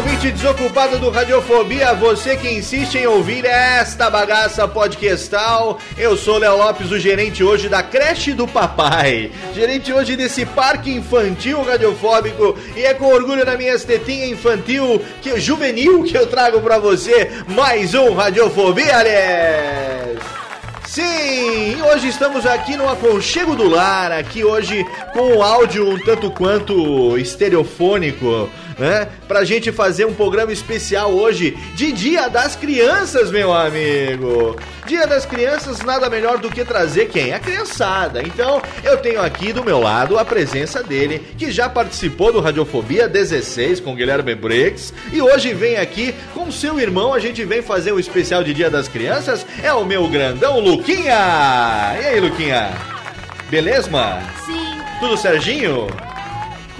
[0.00, 5.78] Ouvinte desocupado do Radiofobia, você que insiste em ouvir esta bagaça podcastal.
[5.98, 10.90] Eu sou Léo Lopes, o gerente hoje da creche do papai, gerente hoje desse parque
[10.90, 16.62] infantil radiofóbico e é com orgulho na minha estetinha infantil, que juvenil, que eu trago
[16.62, 20.40] pra você mais um Radiofobia, aliás.
[20.90, 26.32] Sim, hoje estamos aqui no aconchego do lar, aqui hoje com o áudio um tanto
[26.32, 29.08] quanto estereofônico, né?
[29.28, 34.56] Pra gente fazer um programa especial hoje de Dia das Crianças, meu amigo.
[34.86, 37.34] Dia das Crianças, nada melhor do que trazer quem?
[37.34, 38.22] A criançada.
[38.22, 43.06] Então, eu tenho aqui do meu lado a presença dele, que já participou do Radiofobia
[43.06, 47.92] 16 com Guilherme Briggs, e hoje vem aqui com seu irmão, a gente vem fazer
[47.92, 51.96] um especial de Dia das Crianças, é o meu grandão Luquinha.
[52.00, 52.70] E aí, Luquinha?
[53.50, 53.90] Beleza?
[54.46, 56.09] Sim, Tudo Serginho?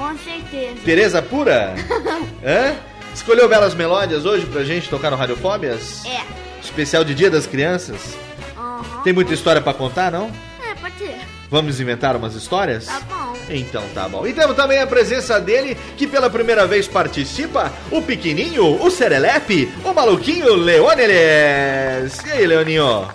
[0.00, 0.80] Com certeza.
[0.82, 1.74] Tereza pura?
[2.42, 2.74] Hã?
[3.14, 6.04] Escolheu belas melódias hoje pra gente tocar no Radiofóbias?
[6.06, 6.22] É.
[6.62, 8.16] Especial de Dia das Crianças?
[8.56, 9.02] Aham.
[9.04, 10.30] Tem muita história pra contar, não?
[10.66, 11.16] É, pode ser.
[11.50, 12.86] Vamos inventar umas histórias?
[12.86, 13.36] Tá bom.
[13.50, 14.26] Então tá bom.
[14.26, 19.70] E temos também a presença dele, que pela primeira vez participa, o pequenininho, o serelepe,
[19.84, 22.24] o maluquinho Leônides.
[22.26, 23.06] E aí, Leoninho?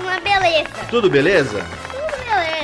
[0.00, 0.70] Uma beleza.
[0.88, 1.64] Tudo beleza?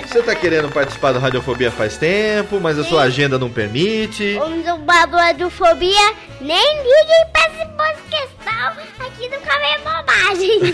[0.07, 4.39] Você tá querendo participar do Radiofobia faz tempo, mas a sua agenda não permite.
[4.39, 8.37] O dublador de fobia nem liguem pra esse podcast
[9.17, 10.61] aqui no Caminho Bobagem.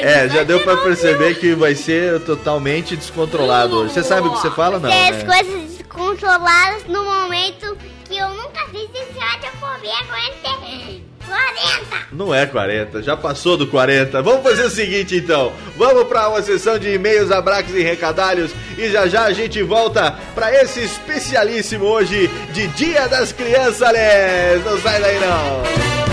[0.00, 3.92] É, já deu pra perceber que vai ser totalmente descontrolado hoje.
[3.94, 4.88] Você sabe o que você fala, não?
[4.88, 5.24] Tem as né?
[5.24, 12.06] coisas descontroladas no momento que eu nunca fiz esse radiofobia aguente 40.
[12.12, 14.22] Não é 40, já passou do 40.
[14.22, 15.52] Vamos fazer o seguinte então.
[15.76, 20.12] Vamos para uma sessão de e-mails, abraços e recadalhos e já já a gente volta
[20.34, 23.78] para esse especialíssimo hoje de Dia das Crianças.
[24.64, 26.07] Não sai daí não.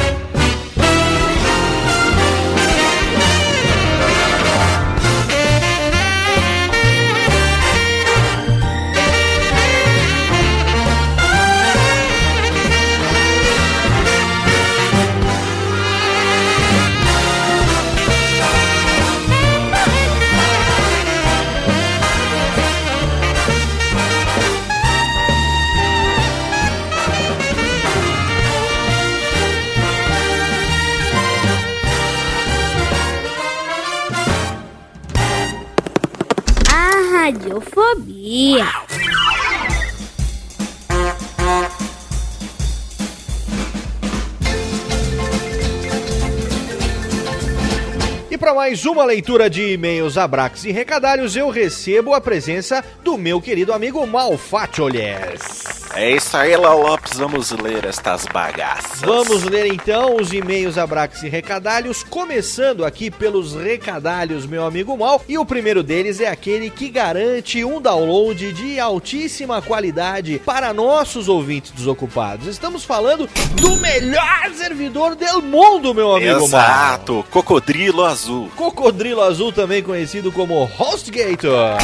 [48.30, 53.18] E para mais uma leitura de e-mails, abraços e recadalhos, eu recebo a presença do
[53.18, 55.75] meu querido amigo Malfatiolhes.
[55.98, 59.00] É isso aí, Léo Lopes, vamos ler estas bagaças.
[59.00, 65.24] Vamos ler então os e-mails Abrax e Recadalhos, começando aqui pelos recadalhos, meu amigo Mal.
[65.26, 71.30] E o primeiro deles é aquele que garante um download de altíssima qualidade para nossos
[71.30, 72.48] ouvintes desocupados.
[72.48, 76.62] Estamos falando do melhor servidor do mundo, meu amigo Mal.
[76.62, 78.52] Exato, Cocodrilo Azul.
[78.58, 81.78] Cocodrilo Azul, também conhecido como HostGator.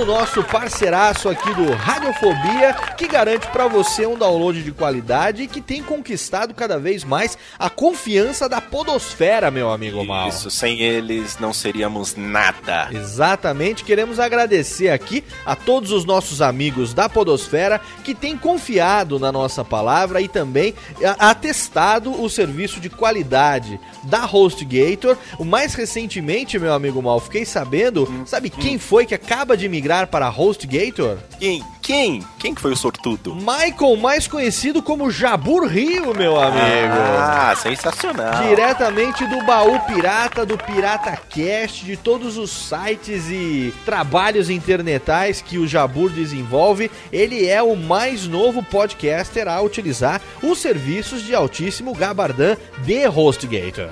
[0.00, 5.46] O nosso parceiraço aqui do Radiofobia, que garante para você um download de qualidade e
[5.46, 10.28] que tem conquistado cada vez mais a confiança da podosfera, meu amigo Mal.
[10.28, 12.88] Isso, sem eles não seríamos nada.
[12.92, 19.30] Exatamente, queremos agradecer aqui a todos os nossos amigos da Podosfera que têm confiado na
[19.30, 20.74] nossa palavra e também
[21.18, 25.16] a- atestado o serviço de qualidade da HostGator.
[25.38, 30.06] O mais recentemente, meu amigo Mal, fiquei sabendo, sabe quem foi que acaba de migrar
[30.08, 31.18] para a HostGator?
[31.38, 31.62] Quem?
[31.82, 32.24] Quem?
[32.38, 33.34] Quem que foi o sortudo?
[33.34, 36.94] Michael, mais conhecido como Jabur Rio, meu amigo.
[37.18, 38.40] Ah, sensacional.
[38.46, 45.58] Diretamente do baú pirata, do Pirata Cast, de todos os sites e trabalhos internetais que
[45.58, 51.92] o Jabur desenvolve, ele é o mais novo podcaster a utilizar os serviços de altíssimo
[51.94, 53.90] gabardão de HostGator.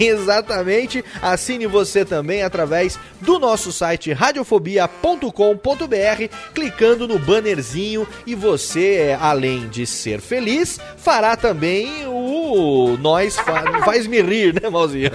[0.00, 1.04] Exatamente.
[1.20, 5.28] Assine você também através do nosso site radiofobia.com.br,
[6.54, 14.06] clicando no bannerzinho e você, além de ser feliz, fará também o nós fa faz
[14.06, 15.10] me rir, né, Malzinho?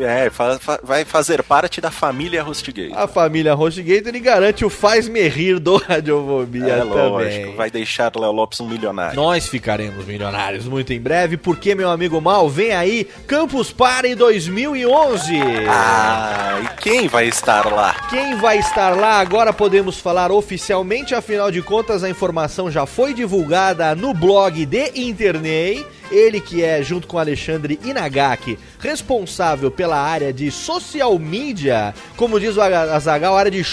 [0.00, 2.92] É, fa- vai fazer parte da família Hostgate.
[2.94, 6.92] A família HostGator ele garante o faz me rir do Radiofobia É também.
[6.94, 9.14] lógico, vai deixar Léo Lopes um milionário.
[9.16, 13.06] Nós ficaremos milionários muito em breve, porque, meu amigo Mal, vem aí
[13.42, 15.34] Campus Party 2011.
[15.68, 17.92] Ah, e quem vai estar lá?
[18.08, 23.12] Quem vai estar lá agora podemos falar oficialmente, afinal de contas a informação já foi
[23.12, 25.84] divulgada no blog de Internei.
[26.12, 32.56] Ele que é, junto com Alexandre Inagaki, responsável pela área de social media, como diz
[32.56, 33.64] o Azagal, a área de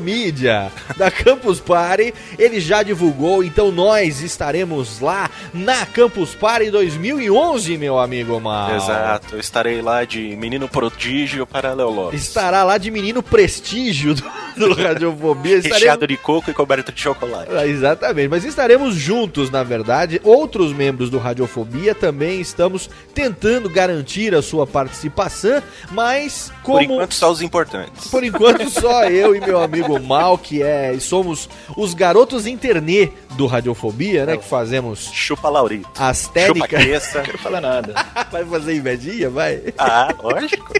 [0.00, 2.14] media da Campus Party.
[2.38, 8.74] Ele já divulgou, então nós estaremos lá na Campus Party 2011, meu amigo Mal.
[8.76, 12.22] Exato, eu estarei lá de menino prodígio para Léo Lopes.
[12.22, 14.24] Estará lá de menino prestígio do,
[14.56, 15.56] do Radiofobia.
[15.56, 17.50] Estaremos- Recheado de coco e coberto de chocolate.
[17.54, 20.20] Ah, Exatamente, mas estaremos juntos, na verdade.
[20.24, 22.40] Outros membros do Radiofobia também.
[22.40, 26.78] Estamos tentando garantir a sua participação, mas como.
[26.78, 28.08] Por enquanto, só os importantes.
[28.08, 30.96] Por enquanto, só eu e meu amigo Mal, que é.
[31.00, 34.36] Somos os garotos internet do Radiofobia, né?
[34.36, 35.88] Que fazemos Chupa Laurito.
[35.98, 36.84] as Chupa técnicas.
[36.84, 37.18] Queça.
[37.18, 37.94] Não quero falar nada.
[38.30, 39.28] Vai fazer invejinha?
[39.30, 39.62] Vai.
[39.78, 40.72] Ah, lógico.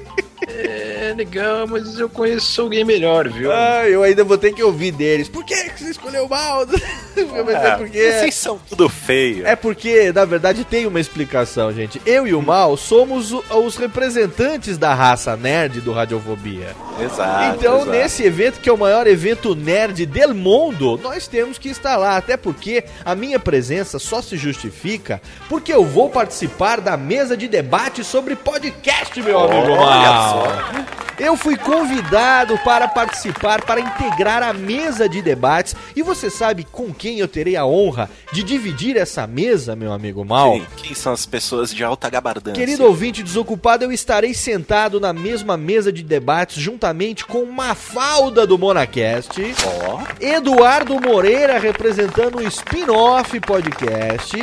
[0.47, 3.51] É legal, mas eu conheço alguém melhor, viu?
[3.53, 5.29] Ah, eu ainda vou ter que ouvir deles.
[5.29, 6.67] Por que você escolheu mal?
[6.67, 8.13] Mas é porque.
[8.13, 9.47] Vocês são tudo feio.
[9.47, 12.03] É porque, na verdade, tem uma explicação, gente.
[12.05, 16.75] Eu e o Mal somos o- os representantes da raça nerd do Radiofobia.
[17.01, 17.57] Exato.
[17.57, 17.91] então, exato.
[17.91, 22.17] nesse evento, que é o maior evento nerd del mundo, nós temos que estar lá.
[22.17, 27.49] Até porque a minha presença só se justifica porque eu vou participar da mesa de
[27.49, 30.49] debate sobre podcast, meu amigo Olha Mal.
[31.19, 35.77] Eu fui convidado para participar, para integrar a mesa de debates.
[35.95, 40.25] E você sabe com quem eu terei a honra de dividir essa mesa, meu amigo
[40.25, 40.53] Mal?
[40.53, 42.59] Quem, quem são as pessoas de alta gabardância?
[42.59, 48.59] Querido ouvinte desocupado, eu estarei sentado na mesma mesa de debates juntamente com Mafalda do
[48.59, 54.37] Monacast, Ó, Eduardo Moreira representando o Spin-Off Podcast.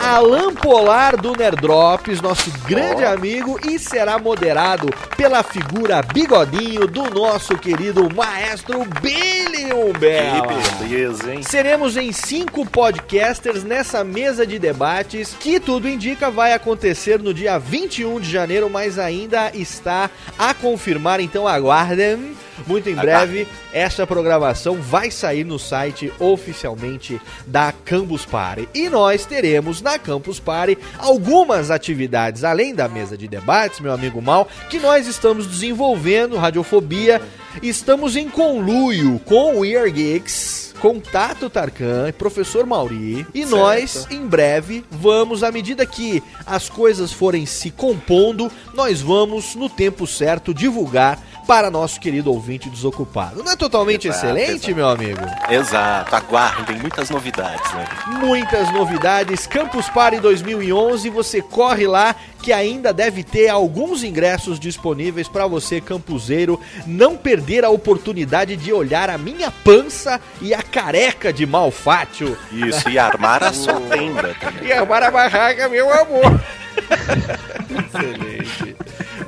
[0.00, 7.56] Alan Polar do Nerdrops, nosso grande amigo, e será moderado pela figura bigodinho do nosso
[7.58, 10.48] querido maestro Billy Humberto.
[10.48, 11.42] Que beleza, hein?
[11.42, 17.58] Seremos em cinco podcasters nessa mesa de debates, que tudo indica vai acontecer no dia
[17.58, 22.36] 21 de janeiro, mas ainda está a confirmar, então aguardem.
[22.66, 28.68] Muito em breve, essa programação vai sair no site oficialmente da Campus Party.
[28.74, 34.20] E nós teremos na Campus Party algumas atividades, além da mesa de debates, meu amigo
[34.20, 37.22] Mal, que nós estamos desenvolvendo, Radiofobia.
[37.62, 43.26] Estamos em conluio com o Ear Geeks, Contato Tarkan, Professor Mauri.
[43.34, 43.50] E Certo.
[43.50, 49.68] nós, em breve, vamos, à medida que as coisas forem se compondo, nós vamos, no
[49.68, 53.42] tempo certo, divulgar para nosso querido ouvinte desocupado.
[53.42, 54.74] Não é totalmente Exato, excelente, exato.
[54.74, 55.20] meu amigo?
[55.48, 57.86] Exato, aguardem muitas novidades, né?
[58.20, 59.46] Muitas novidades.
[59.46, 65.80] Campus Party 2011, você corre lá que ainda deve ter alguns ingressos disponíveis para você,
[65.80, 72.36] campuseiro, não perder a oportunidade de olhar a minha pança e a careca de Malfátio.
[72.52, 74.66] Isso, e armar a sua tenda também.
[74.68, 76.38] E armar a barraca, meu amor.
[77.88, 78.76] Excelente.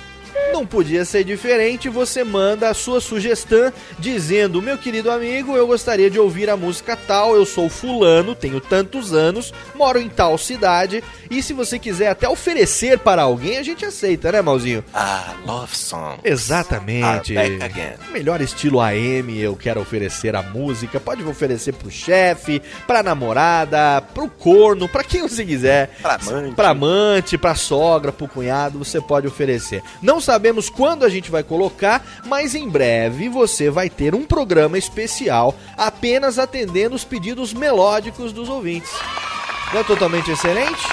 [0.51, 6.09] Não podia ser diferente, você manda a sua sugestão dizendo: Meu querido amigo, eu gostaria
[6.09, 11.03] de ouvir a música tal, eu sou fulano, tenho tantos anos, moro em tal cidade,
[11.29, 14.83] e se você quiser até oferecer para alguém, a gente aceita, né, Malzinho?
[14.93, 16.19] Ah, Love Song.
[16.23, 17.33] Exatamente.
[18.11, 20.99] Melhor estilo AM, eu quero oferecer a música.
[20.99, 25.97] Pode oferecer pro chefe, pra namorada, pro corno, pra quem você quiser.
[26.01, 26.55] Pra amante.
[26.55, 29.83] Pra amante, pra sogra, pro cunhado, você pode oferecer.
[30.01, 34.77] Não sabemos quando a gente vai colocar, mas em breve você vai ter um programa
[34.77, 38.91] especial apenas atendendo os pedidos melódicos dos ouvintes.
[39.73, 40.87] Não é totalmente excelente?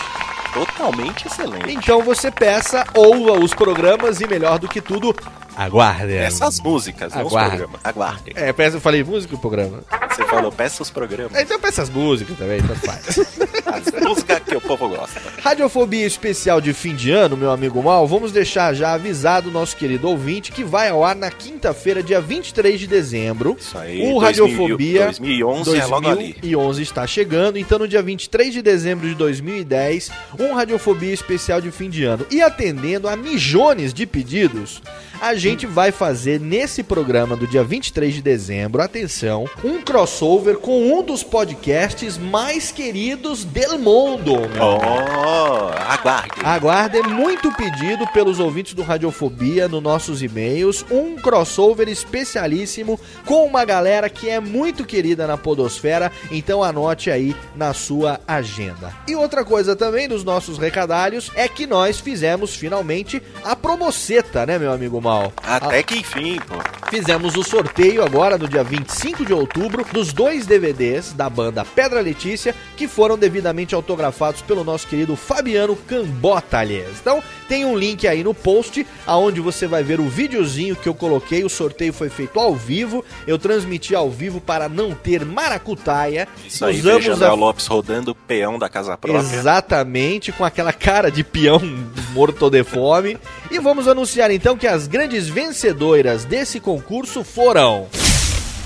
[0.55, 1.71] Totalmente excelente.
[1.71, 5.15] Então você peça, ouva os programas e melhor do que tudo,
[5.57, 6.13] aguarde.
[6.15, 7.57] Essas músicas, não os Aguarde.
[7.57, 7.81] programas.
[7.85, 8.35] Aguardem.
[8.37, 9.81] É, peça, eu falei música e programa.
[10.11, 11.35] Você falou, peça os programas.
[11.35, 13.19] É, Então peça as músicas também, tanto faz.
[13.75, 15.21] As músicas que o povo gosta.
[15.43, 19.77] Radiofobia especial de fim de ano, meu amigo Mal, vamos deixar já avisado o nosso
[19.77, 23.57] querido ouvinte que vai ao ar na quinta-feira, dia 23 de dezembro.
[23.59, 26.33] Isso aí, O 2000, Radiofobia 2011 é logo ali.
[26.35, 31.73] 2011 está chegando, então no dia 23 de dezembro de 2010, um Radiofobia especial de
[31.73, 32.25] fim de ano.
[32.31, 34.81] E atendendo a milhões de pedidos,
[35.21, 40.91] a gente vai fazer nesse programa do dia 23 de dezembro, atenção, um crossover com
[40.91, 44.33] um dos podcasts mais queridos del mundo.
[44.59, 46.41] Oh, aguarde.
[46.43, 53.45] Aguarde, é muito pedido pelos ouvintes do Radiofobia nos nossos e-mails, um crossover especialíssimo com
[53.45, 58.95] uma galera que é muito querida na podosfera, então anote aí na sua agenda.
[59.07, 64.59] E outra coisa também dos nossos recadalhos é que nós fizemos finalmente a promoceta, né,
[64.59, 65.34] meu amigo Mal?
[65.43, 66.55] Até que enfim, pô.
[66.91, 72.01] Fizemos o sorteio agora no dia 25 de outubro dos dois DVDs da banda Pedra
[72.01, 76.99] Letícia que foram devidamente autografados pelo nosso querido Fabiano Cambota, aliás.
[77.01, 80.95] Então, tem um link aí no post aonde você vai ver o videozinho que eu
[80.95, 81.45] coloquei.
[81.45, 83.05] O sorteio foi feito ao vivo.
[83.27, 86.29] Eu transmiti ao vivo para não ter maracutaia.
[86.47, 89.21] Isso aí, veja Léo Lopes rodando o peão da casa própria.
[89.21, 91.61] Exatamente, com aquela cara de peão
[92.13, 93.19] morto de fome.
[93.51, 97.87] e vamos anunciar então que as grandes vencedoras desse concurso foram.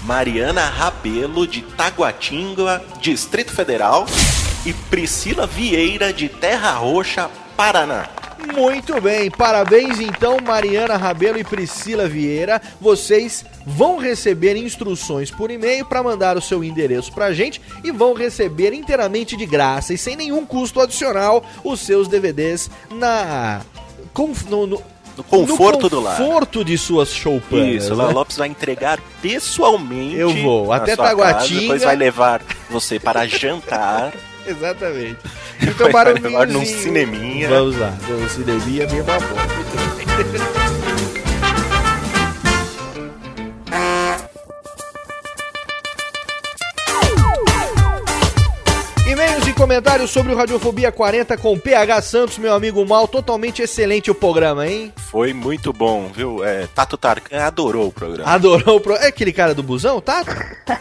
[0.04, 4.06] Mariana Rabelo, de Taguatinga, Distrito Federal,
[4.64, 8.08] e Priscila Vieira, de Terra Roxa, Paraná.
[8.56, 12.62] Muito bem, parabéns então Mariana Rabelo e Priscila Vieira.
[12.80, 18.14] Vocês vão receber instruções por e-mail para mandar o seu endereço pra gente e vão
[18.14, 23.60] receber inteiramente de graça e sem nenhum custo adicional os seus DVDs na
[24.48, 24.82] no- no,
[25.18, 26.16] No conforto do lar.
[26.16, 27.82] conforto de suas choupanas.
[27.82, 28.04] Isso, o né?
[28.04, 30.14] Lopes vai entregar pessoalmente.
[30.14, 31.60] Eu vou, até Taguatinga.
[31.60, 34.12] depois vai levar você para jantar.
[34.46, 35.18] Exatamente.
[35.60, 37.48] E tomar um levar num cineminha.
[37.48, 39.42] Vamos lá, no cineminha minha babona.
[49.58, 53.08] Comentários sobre o Radiofobia 40 com PH Santos, meu amigo Mal.
[53.08, 54.92] Totalmente excelente o programa, hein?
[55.10, 56.44] Foi muito bom, viu?
[56.44, 58.30] É, Tato Tarkan adorou o programa.
[58.30, 59.04] Adorou o programa.
[59.04, 60.24] É aquele cara do busão, tá?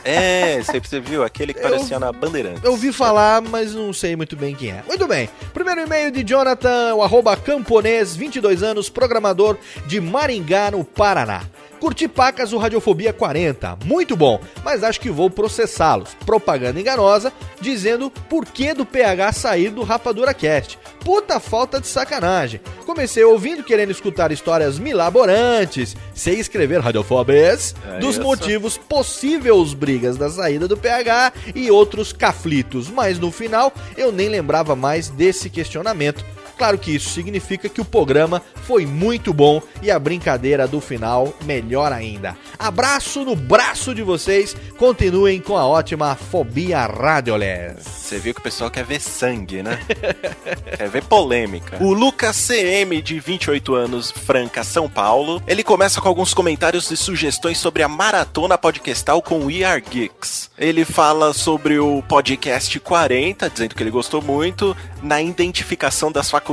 [0.06, 1.24] É, você, você viu?
[1.24, 2.64] Aquele que Eu- parecia na Bandeirantes.
[2.64, 4.84] Eu ouvi falar, mas não sei muito bem quem é.
[4.88, 5.28] Muito bem.
[5.56, 9.58] Primeiro e-mail de Jonathan, o arroba camponês, 22 anos, programador
[9.88, 11.42] de Maringá, no Paraná.
[11.80, 16.16] Curti pacas o Radiofobia 40, muito bom, mas acho que vou processá-los.
[16.26, 17.32] Propaganda enganosa,
[17.62, 20.78] dizendo por que do PH sair do Rapadura Cast.
[21.06, 22.60] Puta falta de sacanagem.
[22.86, 28.24] Comecei ouvindo, querendo escutar histórias milaborantes, sem escrever radiofobes, É dos isso.
[28.24, 34.28] motivos possíveis brigas da saída do PH e outros caflitos, mas no final eu nem
[34.30, 36.26] lembrava mais desse questionamento.
[36.58, 41.34] Claro que isso significa que o programa foi muito bom e a brincadeira do final
[41.46, 42.36] melhor ainda.
[42.58, 47.86] Abraço no braço de vocês, continuem com a ótima Fobia Radioles.
[48.08, 49.80] Você viu que o pessoal quer ver sangue, né?
[50.78, 51.78] quer ver polêmica.
[51.82, 55.42] O Lucas CM, de 28 anos, Franca, São Paulo.
[55.46, 60.50] Ele começa com alguns comentários e sugestões sobre a maratona podcastal com We Are Geeks.
[60.58, 64.76] Ele fala sobre o podcast 40, dizendo que ele gostou muito.
[65.04, 66.47] Na identificação das faculdades,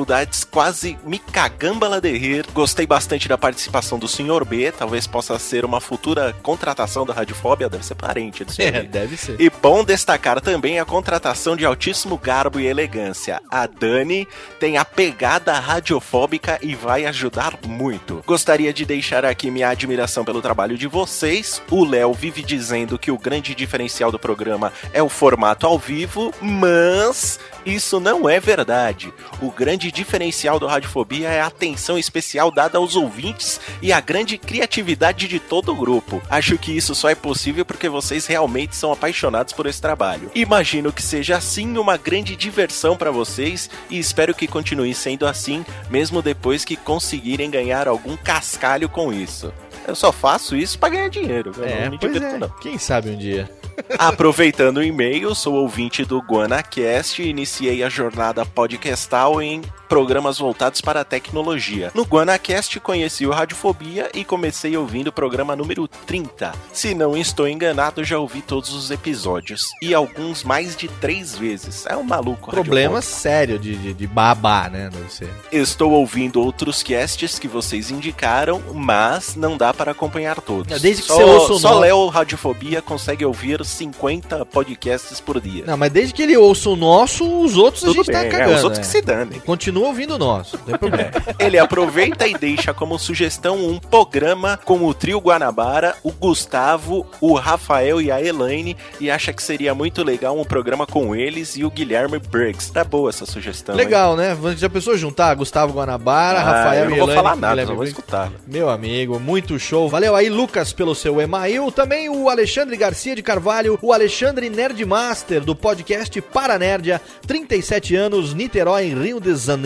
[0.51, 2.47] quase me cagambala de rir.
[2.53, 4.45] Gostei bastante da participação do Sr.
[4.45, 8.73] B, talvez possa ser uma futura contratação da Radiofobia, deve ser parente do Sr.
[8.73, 8.83] B.
[8.85, 9.41] deve ser.
[9.41, 13.41] E bom destacar também a contratação de altíssimo garbo e elegância.
[13.51, 14.27] A Dani
[14.59, 18.23] tem a pegada radiofóbica e vai ajudar muito.
[18.27, 21.63] Gostaria de deixar aqui minha admiração pelo trabalho de vocês.
[21.71, 26.33] O Léo vive dizendo que o grande diferencial do programa é o formato ao vivo,
[26.41, 29.13] mas isso não é verdade.
[29.41, 34.37] O grande diferencial do Radiofobia é a atenção especial dada aos ouvintes e a grande
[34.39, 36.21] criatividade de todo o grupo.
[36.29, 40.31] Acho que isso só é possível porque vocês realmente são apaixonados por esse trabalho.
[40.35, 45.65] Imagino que seja assim uma grande diversão para vocês e espero que continue sendo assim,
[45.91, 49.53] mesmo depois que conseguirem ganhar algum cascalho com isso.
[49.87, 52.39] Eu só faço isso para ganhar dinheiro, eu É, não me pois divirto é.
[52.39, 52.49] não.
[52.61, 53.51] Quem sabe um dia.
[53.99, 59.63] Aproveitando o e-mail, sou ouvinte do GuanaCast e iniciei a jornada podcastal em
[59.95, 61.93] programas voltados para a tecnologia.
[61.95, 66.53] No GuanaCast conheci o Radiofobia e comecei ouvindo o programa número 30.
[66.73, 71.87] Se não estou enganado, já ouvi todos os episódios e alguns mais de três vezes.
[71.87, 72.51] É um maluco.
[72.51, 74.91] Problema sério de, de, de babá, né?
[74.93, 75.29] Deve ser.
[75.53, 80.81] Estou ouvindo outros casts que vocês indicaram, mas não dá para acompanhar todos.
[80.81, 85.41] Desde que só, você ouça o Só nosso- Léo Radiofobia consegue ouvir 50 podcasts por
[85.41, 85.65] dia.
[85.65, 88.25] Não, mas desde que ele ouça o nosso, os outros a Tudo gente bem, tá
[88.25, 88.57] é, cagando.
[88.57, 88.85] os outros né?
[88.85, 89.39] que se danem.
[89.39, 91.11] Continua continua ouvindo nosso, não tem problema.
[91.39, 97.35] Ele aproveita e deixa como sugestão um programa com o trio Guanabara, o Gustavo, o
[97.35, 101.65] Rafael e a Elaine e acha que seria muito legal um programa com eles e
[101.65, 102.73] o Guilherme Briggs.
[102.73, 103.75] Tá boa essa sugestão.
[103.75, 104.37] Legal, né?
[104.57, 107.23] Já pensou juntar Gustavo Guanabara, Ah, Rafael eu não e vou Elaine?
[107.23, 108.31] falar nada, só vou escutar.
[108.47, 109.89] Meu amigo, muito show.
[109.89, 111.71] Valeu aí, Lucas, pelo seu email.
[111.71, 118.89] Também o Alexandre Garcia de Carvalho, o Alexandre Nerdmaster, do podcast Paranerdia, 37 anos, Niterói,
[118.95, 119.64] Rio de Janeiro.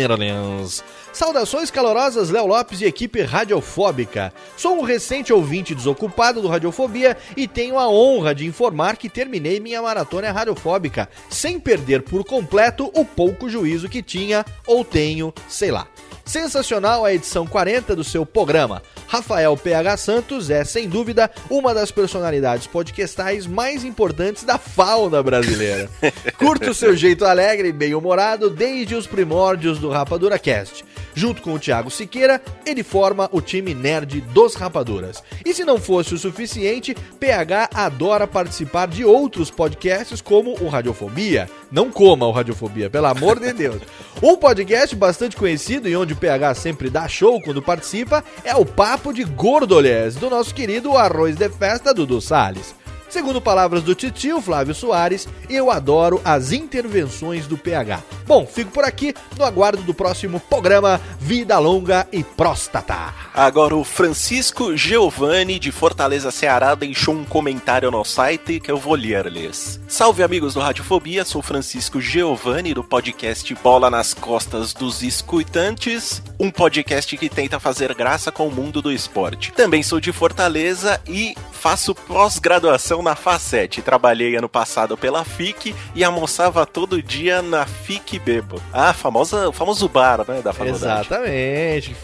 [1.12, 4.32] Saudações calorosas, Léo Lopes e equipe radiofóbica.
[4.56, 9.58] Sou um recente ouvinte desocupado do Radiofobia e tenho a honra de informar que terminei
[9.58, 15.70] minha maratona radiofóbica, sem perder por completo o pouco juízo que tinha ou tenho, sei
[15.70, 15.88] lá.
[16.28, 18.82] Sensacional a edição 40 do seu programa.
[19.06, 25.88] Rafael PH Santos é, sem dúvida, uma das personalidades podcastais mais importantes da fauna brasileira.
[26.36, 30.84] Curto o seu jeito alegre e bem-humorado desde os primórdios do Rapadura Cast.
[31.14, 35.22] Junto com o Thiago Siqueira, ele forma o time nerd dos Rapaduras.
[35.44, 41.48] E se não fosse o suficiente, PH adora participar de outros podcasts como o Radiofobia.
[41.70, 43.82] Não coma o Radiofobia, pelo amor de Deus.
[44.22, 48.64] Um podcast bastante conhecido e onde o PH sempre dá show quando participa é o
[48.64, 52.77] Papo de Gordolhés, do nosso querido Arroz de Festa Dudu Salles.
[53.08, 58.02] Segundo palavras do titio Flávio Soares, eu adoro as intervenções do PH.
[58.26, 63.14] Bom, fico por aqui no aguardo do próximo programa Vida Longa e Próstata.
[63.34, 68.94] Agora o Francisco Giovanni de Fortaleza, Ceará, deixou um comentário no site que eu vou
[68.94, 69.80] ler-lhes.
[69.88, 76.50] Salve amigos do Radiofobia, sou Francisco Giovanni do podcast Bola nas Costas dos Escutantes, um
[76.50, 79.52] podcast que tenta fazer graça com o mundo do esporte.
[79.52, 83.82] Também sou de Fortaleza e faço pós-graduação na FACET.
[83.82, 88.62] Trabalhei ano passado pela FIC e almoçava todo dia na FIC Bebo.
[88.72, 91.06] Ah, famosa, o famoso bar, né, da faculdade.
[91.08, 91.96] Exatamente.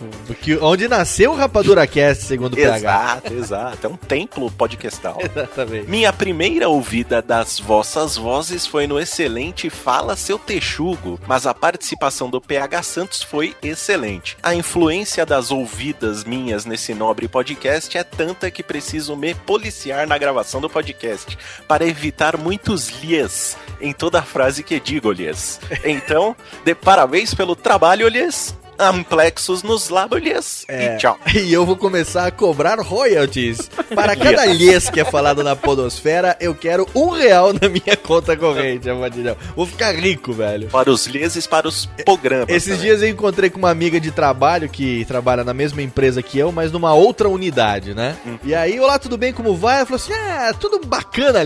[0.43, 2.77] Que, onde nasceu o Rapadura Cast, segundo o PH.
[2.77, 3.87] Exato, exato.
[3.87, 5.19] É um templo podcastal.
[5.25, 5.89] Exatamente.
[5.89, 12.29] Minha primeira ouvida das vossas vozes foi no excelente Fala Seu Texugo, mas a participação
[12.29, 14.37] do PH Santos foi excelente.
[14.43, 20.19] A influência das ouvidas minhas nesse nobre podcast é tanta que preciso me policiar na
[20.19, 25.61] gravação do podcast, para evitar muitos lies em toda frase que digo-lhes.
[25.85, 28.55] Então, de parabéns pelo trabalho, lhes.
[28.79, 31.19] Amplexos nos lábios É, e tchau.
[31.35, 33.71] E eu vou começar a cobrar royalties.
[33.95, 38.37] Para cada lhes que é falado na podosfera, eu quero um real na minha conta
[38.37, 39.37] corrente, Amadilhão.
[39.57, 40.69] Vou ficar rico, velho.
[40.69, 42.49] Para os leses, para os programas.
[42.49, 42.83] Esses também.
[42.83, 46.51] dias eu encontrei com uma amiga de trabalho que trabalha na mesma empresa que eu,
[46.53, 48.17] mas numa outra unidade, né?
[48.45, 49.33] E aí, olá, tudo bem?
[49.33, 49.77] Como vai?
[49.77, 51.45] Ela falou assim: ah, tudo bacana,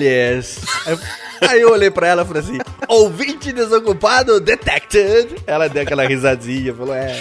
[0.86, 0.98] eu-
[1.40, 5.36] Aí eu olhei pra ela e falei assim: ouvinte desocupado detected.
[5.46, 7.17] Ela deu aquela risadinha, falou: é,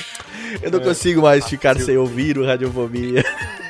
[0.61, 3.23] eu não consigo mais ficar sem ouvir o Radiofobia.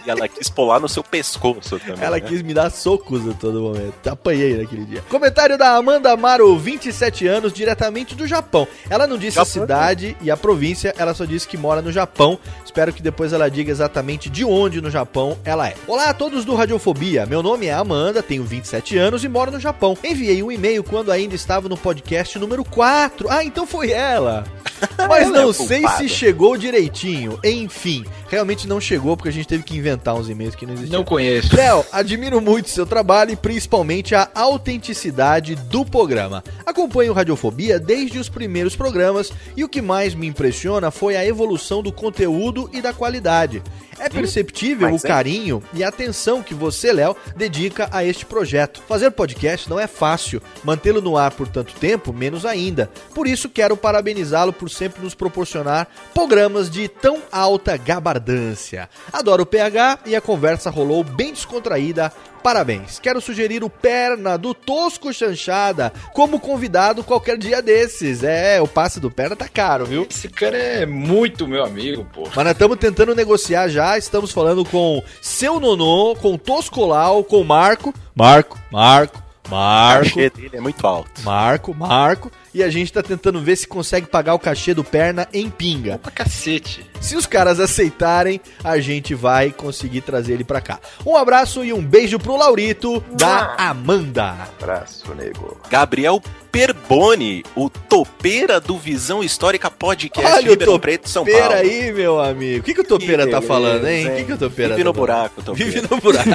[0.08, 2.02] E ela quis pular no seu pescoço também.
[2.02, 2.26] Ela né?
[2.26, 4.08] quis me dar socos a todo momento.
[4.08, 5.02] Apanhei naquele dia.
[5.10, 8.66] Comentário da Amanda Amaro, 27 anos, diretamente do Japão.
[8.90, 11.92] Ela não disse a Japão, cidade e a província, ela só disse que mora no
[11.92, 12.40] Japão.
[12.64, 15.76] Espero que depois ela diga exatamente de onde no Japão ela é.
[15.86, 17.26] Olá a todos do Radiofobia.
[17.26, 19.98] Meu nome é Amanda, tenho 27 anos e moro no Japão.
[20.02, 23.30] Enviei um e-mail quando ainda estava no podcast número 4.
[23.30, 24.46] Ah, então foi ela.
[24.98, 27.40] Mas Ela é não a sei se chegou direitinho.
[27.44, 31.00] Enfim, realmente não chegou porque a gente teve que inventar uns e-mails que não existiam.
[31.00, 31.56] Não conheço.
[31.56, 36.44] Léo, admiro muito seu trabalho e principalmente a autenticidade do programa.
[36.66, 41.26] Acompanho o Radiofobia desde os primeiros programas e o que mais me impressiona foi a
[41.26, 43.62] evolução do conteúdo e da qualidade.
[44.00, 45.08] É perceptível o mas é.
[45.08, 48.82] carinho e a atenção que você, Léo, dedica a este projeto.
[48.88, 52.90] Fazer podcast não é fácil, mantê-lo no ar por tanto tempo, menos ainda.
[53.14, 58.88] Por isso, quero parabenizá-lo por sempre nos proporcionar programas de tão alta gabardância.
[59.12, 62.12] Adoro o PH e a conversa rolou bem descontraída.
[62.44, 62.98] Parabéns.
[63.00, 68.24] Quero sugerir o Perna do Tosco Chanchada como convidado qualquer dia desses.
[68.24, 70.08] É, o passe do Perna tá caro, viu?
[70.10, 72.24] Esse cara é muito meu amigo, pô.
[72.34, 73.98] Mas nós estamos tentando negociar já.
[73.98, 77.94] Estamos falando com seu Nonô, com Toscolau, com Marco.
[78.16, 80.04] Marco, Marco, O Marco.
[80.06, 81.22] cachê dele é muito alto.
[81.24, 82.32] Marco, Marco.
[82.58, 86.00] E a gente tá tentando ver se consegue pagar o cachê do Perna em pinga.
[86.00, 86.84] Pra cacete.
[87.00, 90.80] Se os caras aceitarem, a gente vai conseguir trazer ele pra cá.
[91.06, 94.50] Um abraço e um beijo pro Laurito da Amanda.
[94.60, 95.62] Abraço, nego.
[95.70, 96.20] Gabriel
[96.52, 101.54] Perboni, o topeira do Visão Histórica Podcast Olha o Ribeirão Preto, São Paulo.
[101.54, 102.62] Aí, meu amigo.
[102.62, 104.08] O que, que o Topeira Que tá beleza, falando, hein?
[104.08, 105.72] O que, que o Topeira Vive tá no buraco, Topeira.
[105.72, 106.30] Vive no buraco.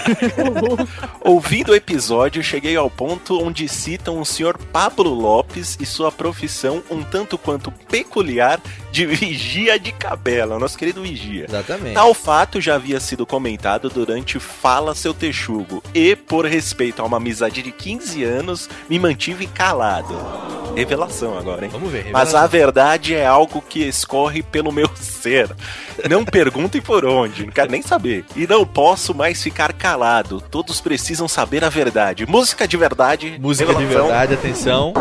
[1.20, 6.82] Ouvindo o episódio, cheguei ao ponto onde citam o senhor Pablo Lopes e sua profissão
[6.90, 11.46] um tanto quanto peculiar de vigia de capela, nosso querido vigia.
[11.48, 11.94] Exatamente.
[11.94, 17.16] Tal fato já havia sido comentado durante Fala Seu Texugo e, por respeito a uma
[17.16, 20.01] amizade de 15 anos, me mantive calado.
[20.74, 21.70] Revelação agora, hein?
[21.70, 22.04] Vamos ver.
[22.04, 22.40] Mas revelação.
[22.40, 25.50] a verdade é algo que escorre pelo meu ser.
[26.08, 28.24] Não perguntem por onde, não quero nem saber.
[28.34, 30.40] E não posso mais ficar calado.
[30.40, 32.24] Todos precisam saber a verdade.
[32.26, 33.38] Música de verdade.
[33.38, 34.08] Música de revelação.
[34.08, 34.94] verdade, atenção.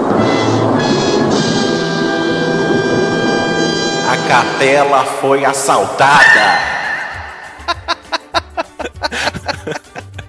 [4.09, 6.71] A capela foi assaltada.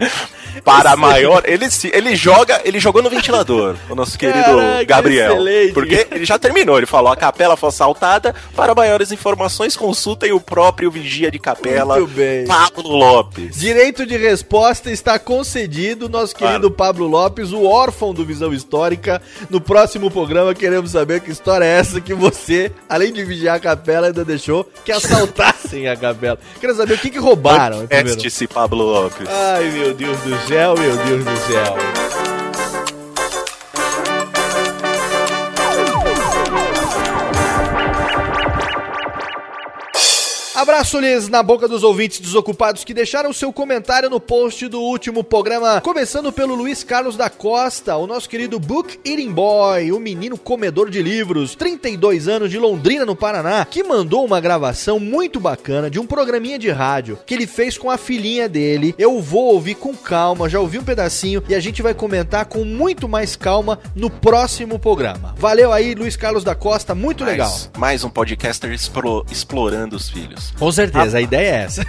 [0.82, 5.32] Para maior, ele se- ele joga, ele jogou no ventilador, o nosso querido Caraca, Gabriel,
[5.32, 5.72] excelente.
[5.72, 8.34] porque ele já terminou, ele falou a capela foi assaltada.
[8.54, 12.46] Para maiores informações, consultem o próprio vigia de capela, Muito bem.
[12.46, 13.56] Pablo Lopes.
[13.56, 19.20] Direito de resposta está concedido, nosso querido Pablo Lopes, o órfão do Visão Histórica.
[19.50, 23.60] No próximo programa queremos saber que história é essa que você, além de vigiar a
[23.60, 26.38] capela, ainda deixou que assaltassem a capela.
[26.60, 27.82] Quero saber o que, que roubaram.
[27.84, 28.26] em primeiro.
[28.26, 29.28] Este Pablo Lopes.
[29.28, 32.01] Ai, meu Deus do céu, meu Deus do céu.
[40.62, 45.80] Abraço-lhes na boca dos ouvintes desocupados que deixaram seu comentário no post do último programa.
[45.80, 50.88] Começando pelo Luiz Carlos da Costa, o nosso querido Book Eating Boy, o menino comedor
[50.88, 55.98] de livros, 32 anos de Londrina, no Paraná, que mandou uma gravação muito bacana de
[55.98, 58.94] um programinha de rádio que ele fez com a filhinha dele.
[58.96, 62.64] Eu vou ouvir com calma, já ouvi um pedacinho e a gente vai comentar com
[62.64, 65.34] muito mais calma no próximo programa.
[65.38, 67.50] Valeu aí, Luiz Carlos da Costa, muito legal.
[67.50, 70.51] Mais, mais um podcaster explo- explorando os filhos.
[70.58, 71.86] Com certeza, a ideia é essa.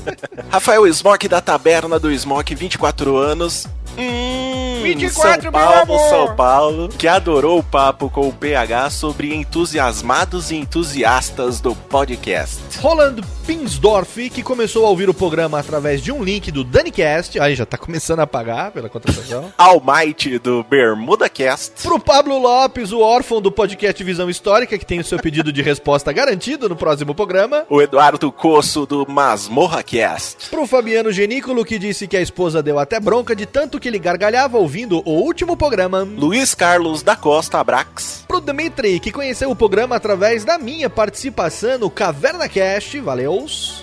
[0.50, 3.66] Rafael Smock da Taberna do Smock, 24 anos.
[3.98, 6.08] Hum, 24, São meu Paulo, amor.
[6.10, 12.60] São Paulo, que adorou o papo com o PH sobre entusiasmados e entusiastas do podcast.
[12.80, 17.38] Roland Pinsdorf, que começou a ouvir o programa através de um link do DaniCast.
[17.38, 19.52] Aí já tá começando a pagar pela contratação.
[19.56, 21.80] Almighty do Bermuda Cast.
[21.82, 25.62] Pro Pablo Lopes, o órfão do podcast Visão Histórica, que tem o seu pedido de
[25.62, 27.64] resposta garantido no próximo programa.
[27.70, 30.50] O Eduardo Coço do Masmorra Cast.
[30.50, 34.00] Pro Fabiano Genícolo, que disse que a esposa deu até bronca de tanto que ele
[34.00, 36.00] gargalhava ouvindo o último programa.
[36.00, 38.24] Luiz Carlos da Costa Abrax.
[38.26, 42.98] Pro Dmitry, que conheceu o programa através da minha participação no Caverna Cast.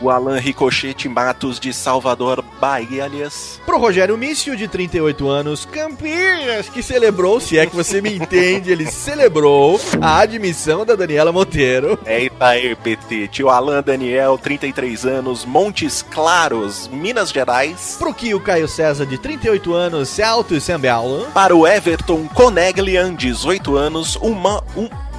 [0.02, 3.62] O Alan Ricochete Matos de Salvador, Bahia, aliás.
[3.66, 8.72] Pro Rogério Mício, de 38 anos, Campinas, que celebrou, se é que você me entende,
[8.72, 12.00] ele celebrou a admissão da Daniela Monteiro.
[12.06, 13.28] Eita aí, PT.
[13.28, 17.96] Tio Alan Daniel, 33 anos, Montes Claros, Minas Gerais.
[18.00, 21.30] Pro Kio Caio César, de 38 anos, Celto e Sambiaula.
[21.32, 24.64] Para o Everton Coneglian, 18 anos, uma.
[24.76, 25.13] Um...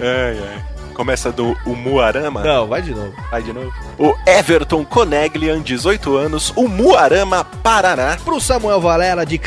[0.00, 0.64] ai, ai.
[0.94, 2.42] Começa do Umuarama.
[2.42, 3.14] Não, vai de novo.
[3.30, 3.72] Vai de novo.
[3.98, 8.18] O Everton Coneglian, 18 anos, Umuarama, Paraná.
[8.22, 9.38] Pro Samuel Valera, de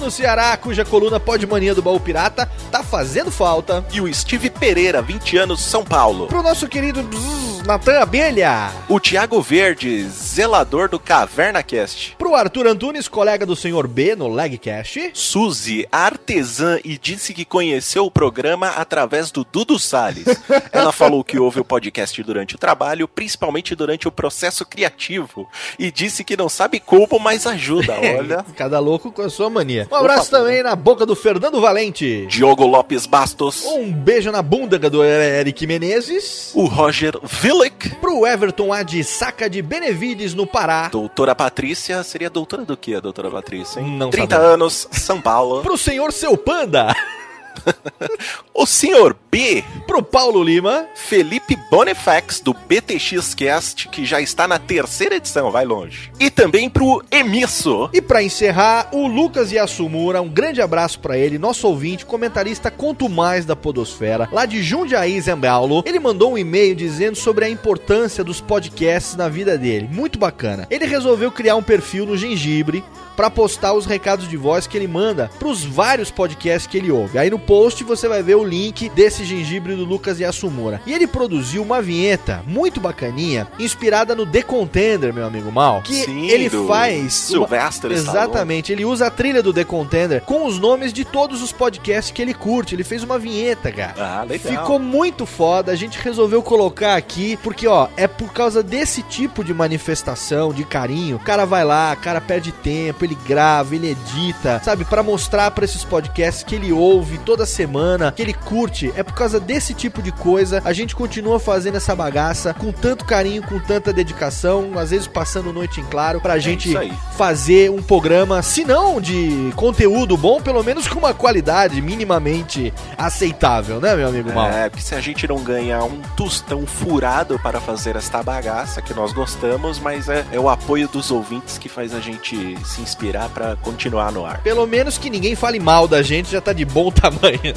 [0.00, 3.84] No Ceará, cuja coluna Pode Mania do Baú Pirata tá fazendo falta.
[3.92, 6.26] E o Steve Pereira, 20 anos, São Paulo.
[6.26, 8.70] Pro nosso querido Bzzz, Natan Abelha.
[8.88, 12.16] O Thiago Verde, zelador do Caverna Cast.
[12.18, 15.12] Pro Arthur Antunes, colega do Senhor B no Legcast.
[15.14, 20.26] Suzy, artesã, e disse que conheceu o programa através do Dudu Salles.
[20.72, 25.90] Ela falou que ouve o podcast durante o trabalho, principalmente durante o processo criativo, e
[25.90, 27.94] disse que não sabe como, mas ajuda.
[28.18, 28.44] Olha.
[28.56, 29.83] Cada louco com a sua mania.
[29.90, 30.46] Um abraço favor.
[30.46, 32.26] também na boca do Fernando Valente.
[32.26, 33.64] Diogo Lopes Bastos.
[33.64, 36.52] Um beijo na bunda do Eric Menezes.
[36.54, 37.90] O Roger Villick.
[37.96, 40.88] Pro Everton A de Saca de Benevides, no Pará.
[40.88, 42.02] Doutora Patrícia.
[42.02, 43.86] Seria doutora do que a doutora Patrícia, hein?
[43.96, 44.52] Não 30 sabemos.
[44.54, 45.62] anos, São Paulo.
[45.62, 46.94] Pro senhor Seu Panda.
[48.56, 49.64] O senhor B.
[49.84, 50.86] Pro Paulo Lima.
[50.94, 56.12] Felipe Bonifax, do BTX Cast, que já está na terceira edição, vai longe.
[56.20, 57.90] E também pro Emisso.
[57.92, 63.08] E pra encerrar, o Lucas Yasumura, um grande abraço pra ele, nosso ouvinte, comentarista Conto
[63.08, 65.82] Mais da Podosfera, lá de Jundiaí, Zembaulo.
[65.84, 69.88] Ele mandou um e-mail dizendo sobre a importância dos podcasts na vida dele.
[69.90, 70.66] Muito bacana.
[70.70, 72.84] Ele resolveu criar um perfil no Gengibre
[73.16, 77.18] pra postar os recados de voz que ele manda pros vários podcasts que ele ouve.
[77.18, 80.80] Aí no post você vai ver o link desse gengibre do Lucas Yasumura.
[80.86, 85.82] E ele produziu uma vinheta muito bacaninha, inspirada no The Contender, meu amigo Mal.
[85.82, 87.12] Que Sim, ele faz.
[87.12, 88.18] Sylvester Stallone.
[88.18, 92.12] Exatamente, ele usa a trilha do The Contender com os nomes de todos os podcasts
[92.12, 92.74] que ele curte.
[92.74, 93.94] Ele fez uma vinheta, cara.
[93.96, 94.52] Ah, legal.
[94.52, 99.44] Ficou muito foda, a gente resolveu colocar aqui, porque ó, é por causa desse tipo
[99.44, 101.16] de manifestação, de carinho.
[101.16, 105.50] O cara vai lá, o cara perde tempo, ele grava, ele edita, sabe, Pra mostrar
[105.50, 108.92] pra esses podcasts que ele ouve toda semana, que ele curte.
[108.96, 113.04] É por causa desse tipo de coisa, a gente continua fazendo essa bagaça com tanto
[113.04, 116.92] carinho, com tanta dedicação, às vezes passando noite em claro, pra gente isso aí.
[117.16, 123.80] fazer um programa, se não de conteúdo bom, pelo menos com uma qualidade minimamente aceitável,
[123.80, 124.50] né, meu amigo Mal?
[124.50, 128.94] É, porque se a gente não ganhar um tostão furado para fazer esta bagaça que
[128.94, 132.93] nós gostamos, mas é, é o apoio dos ouvintes que faz a gente se inspirar
[133.34, 134.42] para continuar no ar.
[134.42, 137.54] Pelo menos que ninguém fale mal da gente, já tá de bom tamanho.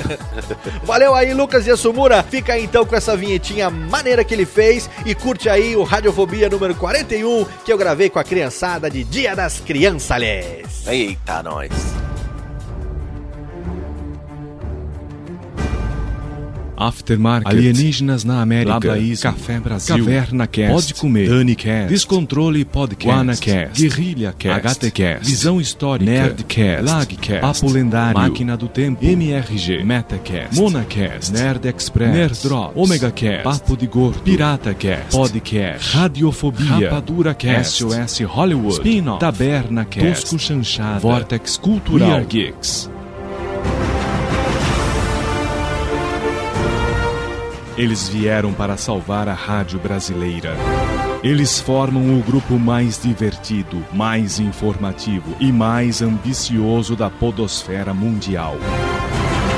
[0.83, 2.23] Valeu aí, Lucas Yasumura.
[2.23, 6.49] Fica aí então com essa vinhetinha maneira que ele fez e curte aí o Radiofobia
[6.49, 10.87] número 41 que eu gravei com a criançada de Dia das Crianças.
[10.87, 12.06] Eita, nós.
[16.77, 23.03] Aftermarket, Alienígenas na América, Labaísmo, Café Brasil, Caverna Cast, Pode Comer, Dani Cast, Descontrole Podcast,
[23.03, 30.55] Guanacast, Guerrilha Cast, HTCast, Visão Histórica, Nerdcast, Lagcast, Papo Lendário, Máquina do Tempo, MRG, Metacast,
[30.59, 37.77] Monacast, Nerd Express, Nerdrop, Omega Cast, Papo de Gordo, Pirata Cast, Podcast, Radiofobia, Rapadura Cast,
[37.77, 42.96] SOS Hollywood, Spin-off, Taberna Cast, Tosco Chanchada, Vortex Cultural, We Geeks.
[47.77, 50.55] Eles vieram para salvar a rádio brasileira.
[51.23, 58.55] Eles formam o grupo mais divertido, mais informativo e mais ambicioso da podosfera mundial.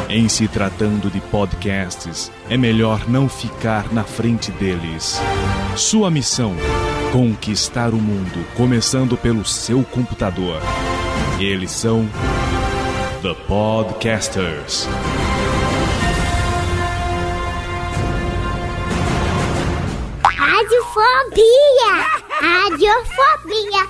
[0.10, 5.22] Em se tratando de podcasts, é melhor não ficar na frente deles.
[5.78, 6.56] Sua missão:
[7.14, 10.62] conquistar o mundo, começando pelo seu computador.
[11.40, 12.06] Eles são
[13.22, 14.90] The Podcasters.
[20.60, 21.94] Radiofobia!
[22.42, 23.88] Radiofobia!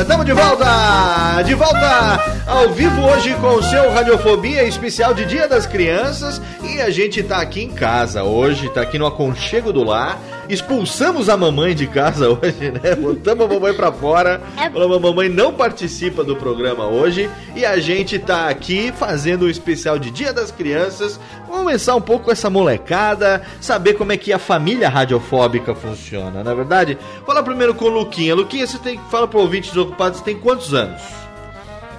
[0.00, 1.42] Estamos de volta!
[1.44, 6.40] De volta ao vivo hoje com o seu Radiofobia especial de Dia das Crianças.
[6.62, 10.35] E a gente tá aqui em casa hoje, tá aqui no aconchego do lar.
[10.48, 12.94] Expulsamos a mamãe de casa hoje, né?
[12.94, 14.40] Botamos a mamãe pra fora.
[14.72, 17.28] Falamos, a mamãe não participa do programa hoje.
[17.54, 21.18] E a gente tá aqui fazendo um especial de Dia das Crianças.
[21.46, 26.42] Vamos começar um pouco com essa molecada, saber como é que a família radiofóbica funciona,
[26.42, 26.98] na é verdade?
[27.24, 28.34] Fala primeiro com o Luquinha.
[28.34, 31.02] Luquinha, você tem fala pro ouvinte desocupados, você tem quantos anos?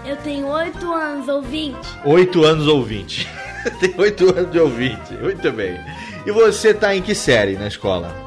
[0.05, 1.89] Eu tenho 8 anos, ouvinte.
[2.05, 3.27] 8 anos ouvinte.
[3.81, 5.13] tem 8 anos de ouvinte.
[5.21, 5.77] Muito bem.
[6.25, 8.26] E você tá em que série na escola?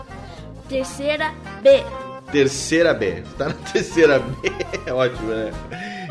[0.70, 1.84] Terceira B.
[2.30, 3.24] Terceira B.
[3.24, 4.52] Você tá na terceira B.
[4.86, 5.52] É ótimo, né?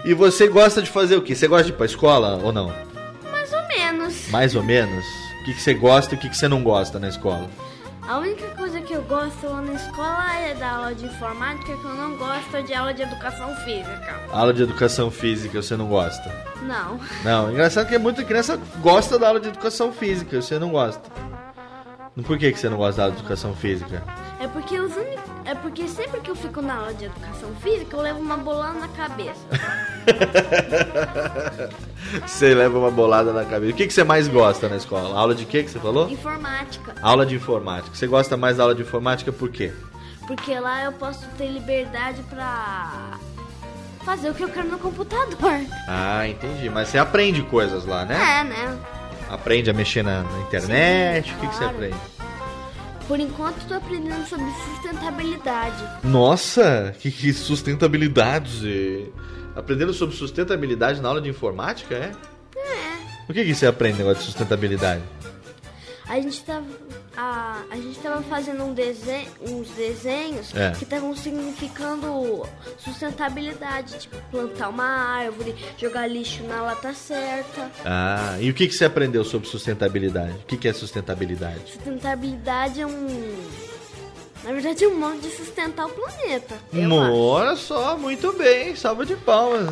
[0.04, 1.34] E você gosta de fazer o quê?
[1.34, 2.67] Você gosta de ir pra escola ou não?
[3.32, 4.30] Mais ou menos.
[4.30, 5.06] Mais ou menos?
[5.41, 7.50] O que, que você gosta e o que, que você não gosta na escola?
[8.06, 11.86] A única coisa que eu gosto lá na escola é da aula de informática, que
[11.86, 14.19] eu não gosto é de aula de educação física.
[14.32, 16.30] Aula de educação física você não gosta?
[16.63, 17.00] Não.
[17.24, 21.02] Não, engraçado que muita criança gosta da aula de educação física, você não gosta.
[22.24, 24.04] Por que, que você não gosta da aula de educação física?
[24.40, 24.96] É porque os
[25.50, 28.80] é porque sempre que eu fico na aula de educação física, eu levo uma bolada
[28.80, 29.40] na cabeça.
[32.26, 33.74] você leva uma bolada na cabeça.
[33.74, 35.18] O que, que você mais gosta na escola?
[35.18, 36.08] Aula de quê que você falou?
[36.08, 36.94] Informática.
[37.02, 37.96] Aula de informática.
[37.96, 39.74] Você gosta mais da aula de informática por quê?
[40.28, 43.18] Porque lá eu posso ter liberdade pra
[44.06, 45.62] fazer o que eu quero no computador.
[45.88, 46.70] Ah, entendi.
[46.70, 48.16] Mas você aprende coisas lá, né?
[48.16, 48.78] É, né?
[49.30, 51.30] Aprende a mexer na, na internet?
[51.30, 51.98] Sim, o que, que você aprende?
[53.08, 55.84] Por enquanto, tô aprendendo sobre sustentabilidade.
[56.04, 59.12] Nossa, que, que sustentabilidade!
[59.56, 62.12] Aprendendo sobre sustentabilidade na aula de informática, é?
[62.56, 63.00] É.
[63.28, 65.02] O que, que você aprende negócio de sustentabilidade?
[66.08, 66.65] A gente tava,
[67.20, 70.72] a, a gente tava fazendo um desenho, uns desenhos É.
[70.72, 77.70] que estavam significando sustentabilidade, tipo plantar uma árvore, jogar lixo na lata certa.
[77.84, 80.32] Ah, e o que, que você aprendeu sobre sustentabilidade?
[80.44, 81.60] O que, que é sustentabilidade?
[81.74, 83.36] Sustentabilidade é um.
[84.42, 86.56] Na verdade, é um modo de sustentar o planeta.
[87.14, 89.70] Olha só, muito bem, salva de palmas.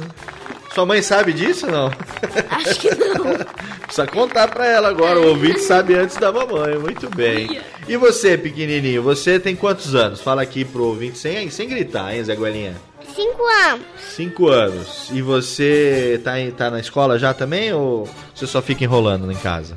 [0.78, 1.88] Sua mãe sabe disso ou não?
[2.52, 3.36] Acho que não.
[3.82, 5.20] Precisa contar pra ela agora.
[5.20, 6.78] O ouvinte sabe antes da mamãe.
[6.78, 7.60] Muito bem.
[7.88, 9.02] E você, pequenininho?
[9.02, 10.22] Você tem quantos anos?
[10.22, 12.76] Fala aqui pro ouvinte sem, sem gritar, hein, Zé Goelinha?
[13.16, 13.86] Cinco anos.
[14.16, 15.10] Cinco anos.
[15.12, 19.36] E você tá, em- tá na escola já também ou você só fica enrolando em
[19.38, 19.74] casa?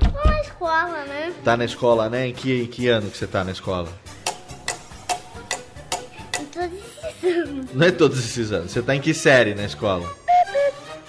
[0.00, 1.32] Tô na escola, né?
[1.44, 2.26] Tá na escola, né?
[2.26, 3.86] Em que, em que ano que você tá na escola?
[7.72, 8.70] Não é todos esses anos.
[8.72, 10.08] Você tá em que série na escola?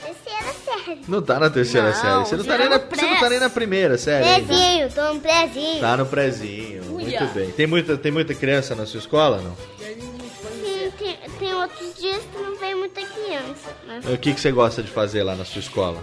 [0.02, 1.02] Terceira série.
[1.08, 2.26] Não tá na terceira Não, série.
[2.26, 4.26] Você não, tá nem na, você não tá nem na primeira série.
[4.28, 4.48] ainda.
[4.48, 5.80] Prezinho, tô no prezinho.
[5.80, 6.96] Tá no prezinho.
[6.96, 7.20] Uia.
[7.20, 7.52] Muito bem.
[7.52, 9.56] Tem muita, tem muita criança na sua escola, não?
[9.80, 14.00] Sim, tem, tem outros dias que não vem muita criança, né?
[14.14, 16.02] O que, que você gosta de fazer lá na sua escola?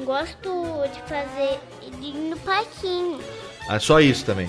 [0.00, 1.58] Gosto de fazer
[2.00, 3.18] de ir no parquinho.
[3.68, 4.48] Ah, só isso também.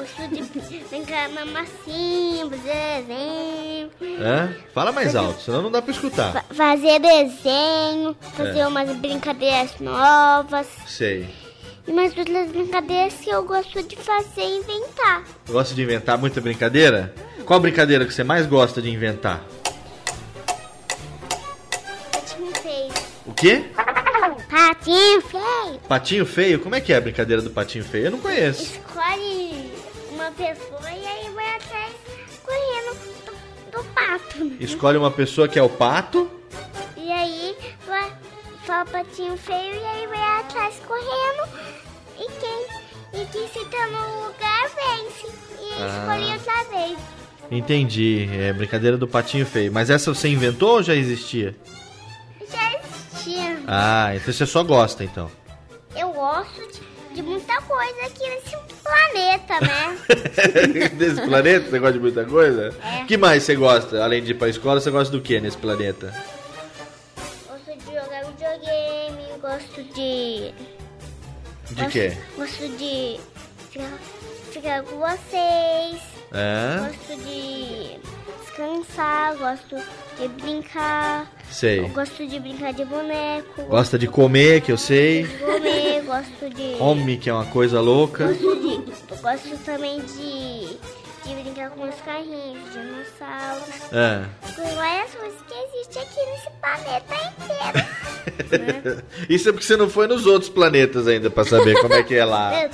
[0.00, 3.90] Gosto de brincar na massinha, fazer desenho.
[4.22, 4.54] Hã?
[4.72, 6.32] Fala mais alto, senão não dá pra escutar.
[6.32, 8.66] fa- Fazer desenho, fazer É.
[8.66, 10.66] umas brincadeiras novas.
[10.86, 11.28] Sei.
[11.86, 15.22] E umas outras brincadeiras que eu gosto de fazer e inventar.
[15.48, 17.14] Gosta de inventar muita brincadeira?
[17.44, 19.42] Qual brincadeira que você mais gosta de inventar?
[22.12, 22.92] Patinho feio.
[23.26, 23.64] O quê?
[24.50, 25.80] Patinho feio.
[25.88, 26.58] Patinho feio?
[26.60, 28.06] Como é que é a brincadeira do patinho feio?
[28.06, 28.62] Eu não conheço.
[28.62, 29.69] Escolhe
[30.30, 31.92] uma pessoa e aí vai atrás
[32.44, 34.44] correndo do, do pato.
[34.44, 34.56] né?
[34.60, 36.30] Escolhe uma pessoa que é o pato.
[36.96, 37.56] E aí
[37.86, 38.12] vai,
[38.64, 41.48] fala patinho feio e aí vai atrás correndo.
[42.18, 45.26] E quem, e quem fica no lugar vence.
[45.60, 45.98] E Ah.
[45.98, 46.98] escolhe outra vez.
[47.50, 48.28] Entendi.
[48.32, 49.72] É brincadeira do patinho feio.
[49.72, 51.56] Mas essa você inventou ou já existia?
[52.48, 53.60] Já existia.
[53.66, 55.30] Ah, então você só gosta então.
[55.96, 58.56] Eu gosto de, de muita coisa aqui nesse
[58.90, 60.88] planeta, né?
[60.94, 61.70] Desse planeta?
[61.70, 62.74] Você gosta de muita coisa?
[62.82, 63.02] É.
[63.02, 64.02] O que mais você gosta?
[64.02, 66.12] Além de ir pra escola, você gosta do que nesse planeta?
[67.48, 70.54] gosto de jogar videogame, gosto de.
[71.70, 72.16] De gosto, quê?
[72.36, 73.20] Gosto de
[73.70, 73.98] ficar,
[74.52, 76.02] ficar com vocês.
[76.32, 76.78] É?
[76.78, 77.98] Gosto de
[78.40, 79.76] descansar, gosto
[80.18, 81.30] de brincar.
[81.50, 81.88] Sei.
[81.88, 83.62] Gosto de brincar de boneco.
[83.62, 85.24] Gosta de comer, que eu sei.
[85.24, 86.76] de comer, gosto de.
[86.78, 88.28] Come, que é uma coisa louca.
[88.28, 88.59] Gosto.
[89.10, 90.78] Eu gosto também de.
[91.24, 93.92] de brincar com os carrinhos, dinossauros.
[93.92, 94.24] É.
[94.54, 99.02] Com várias coisas que existem aqui nesse planeta inteiro.
[99.28, 102.14] Isso é porque você não foi nos outros planetas ainda pra saber como é que
[102.14, 102.50] é lá.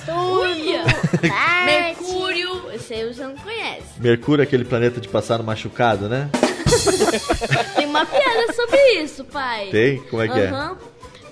[1.64, 3.99] Mercúrio, esse aí você não conhece.
[3.99, 6.28] Mercúrio, aquele planeta de passar no machucado, né?
[7.76, 9.68] Tem uma piada sobre isso, pai.
[9.70, 10.01] Tem?
[10.03, 10.51] Como é que é?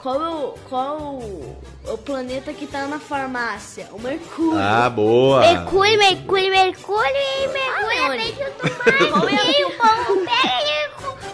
[0.04, 1.56] Qual, é o, qual o,
[1.88, 3.88] o planeta que tá na farmácia?
[3.90, 4.60] O Mercúrio.
[4.60, 5.40] Ah, boa.
[5.40, 10.60] Mercúrio, Mercúrio, Mercúrio e Mercúrio Ah, é bem junto Qual é E o povo pega
[10.60, 10.90] e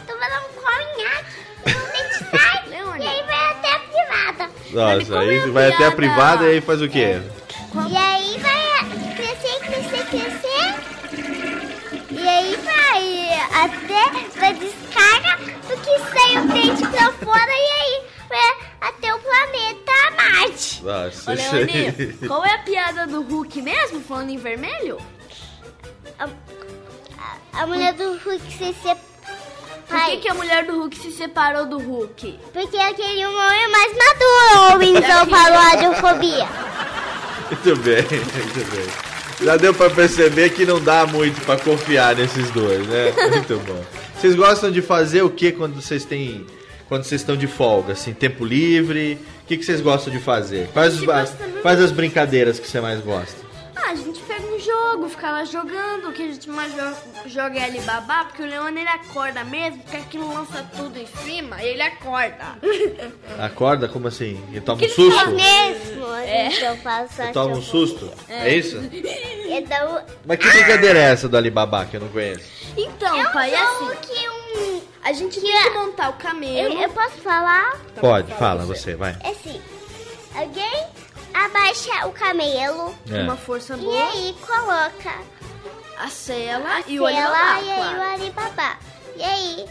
[0.06, 1.34] toma um colinhaque,
[1.66, 4.50] o dente sai e aí vai até a privada.
[4.70, 5.96] Nossa, é aí a vai até a piada?
[5.96, 7.20] privada e aí faz o quê?
[7.88, 10.70] E aí vai crescer, crescer, crescer.
[12.08, 13.30] E aí vai
[13.64, 18.19] até da descarga do que sai o dente pra fora e aí vai
[18.80, 20.82] até o planeta Marte.
[20.84, 22.18] Nossa, Ô, isso Leone, aí.
[22.26, 24.98] qual é a piada do Hulk mesmo, falando em vermelho?
[27.52, 29.10] A mulher do Hulk se separa.
[29.88, 32.38] Por que, que a mulher do Hulk se separou do Hulk?
[32.52, 36.46] Porque eu queria um homem mais maduro, ou então falou radiofobia.
[37.50, 38.86] Muito bem, muito bem.
[39.44, 43.10] Já deu pra perceber que não dá muito pra confiar nesses dois, né?
[43.30, 43.84] Muito bom.
[44.14, 46.46] Vocês gostam de fazer o que quando vocês têm.
[46.91, 49.16] Quando vocês estão de folga, assim, tempo livre?
[49.45, 50.68] O que, que vocês gostam de fazer?
[50.72, 53.49] Quais, muito- quais as brincadeiras que você mais gosta?
[53.91, 56.11] Ah, a gente pega um jogo, fica lá jogando.
[56.11, 59.82] O que a gente mais jo- joga é Alibaba, porque o Leone ele acorda mesmo,
[59.82, 62.57] porque aquilo lança tudo em cima e ele acorda.
[63.41, 63.88] Acorda?
[63.88, 64.41] Como assim?
[64.53, 65.30] E toma um Que susto?
[65.30, 66.47] Mesmo, É.
[66.47, 68.09] então eu faço E toma um susto?
[68.28, 68.78] É isso?
[69.51, 72.45] Então, Mas que brincadeira é essa do Alibaba que eu não conheço?
[72.76, 74.01] Então, é um pai, é jogo assim.
[74.14, 74.80] que um...
[75.03, 76.74] A gente tem que montar o camelo.
[76.74, 77.76] Eu, eu posso falar?
[78.01, 79.16] Pode, fala você, vai.
[79.24, 79.61] É assim,
[80.36, 80.86] alguém
[81.45, 83.22] abaixa o camelo É.
[83.22, 85.14] Uma força e boa, aí coloca
[85.99, 88.03] a cela a e o cela Alibaba, e aí o claro.
[88.12, 88.78] Alibaba.
[89.16, 89.66] E aí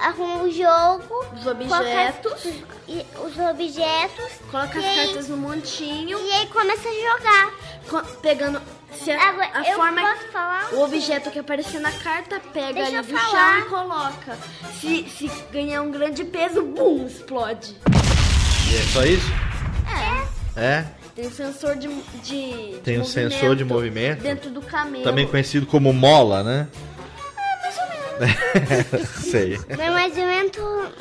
[0.00, 2.42] arruma o jogo, Os objetos.
[2.42, 6.92] coloca e- os objetos, Coloca e as aí- cartas no montinho, e aí começa a
[6.92, 7.50] jogar.
[7.88, 8.62] co- pegando
[8.94, 10.68] se a, Agora, a eu forma posso falar?
[10.72, 14.38] o objeto que aparecer na carta pega Deixa ali do chão e coloca.
[14.80, 17.76] Se, se ganhar um grande peso, bum, explode.
[18.70, 19.26] E é só isso?
[20.56, 20.60] É.
[20.62, 20.86] É?
[21.14, 21.88] Tem sensor de,
[22.24, 24.20] de Tem um sensor de movimento.
[24.22, 25.04] dentro do camelo.
[25.04, 26.66] Também conhecido como mola, né?
[27.38, 29.08] É, mais ou menos.
[29.30, 29.58] Sei.
[29.76, 30.52] Não é mais ou menos,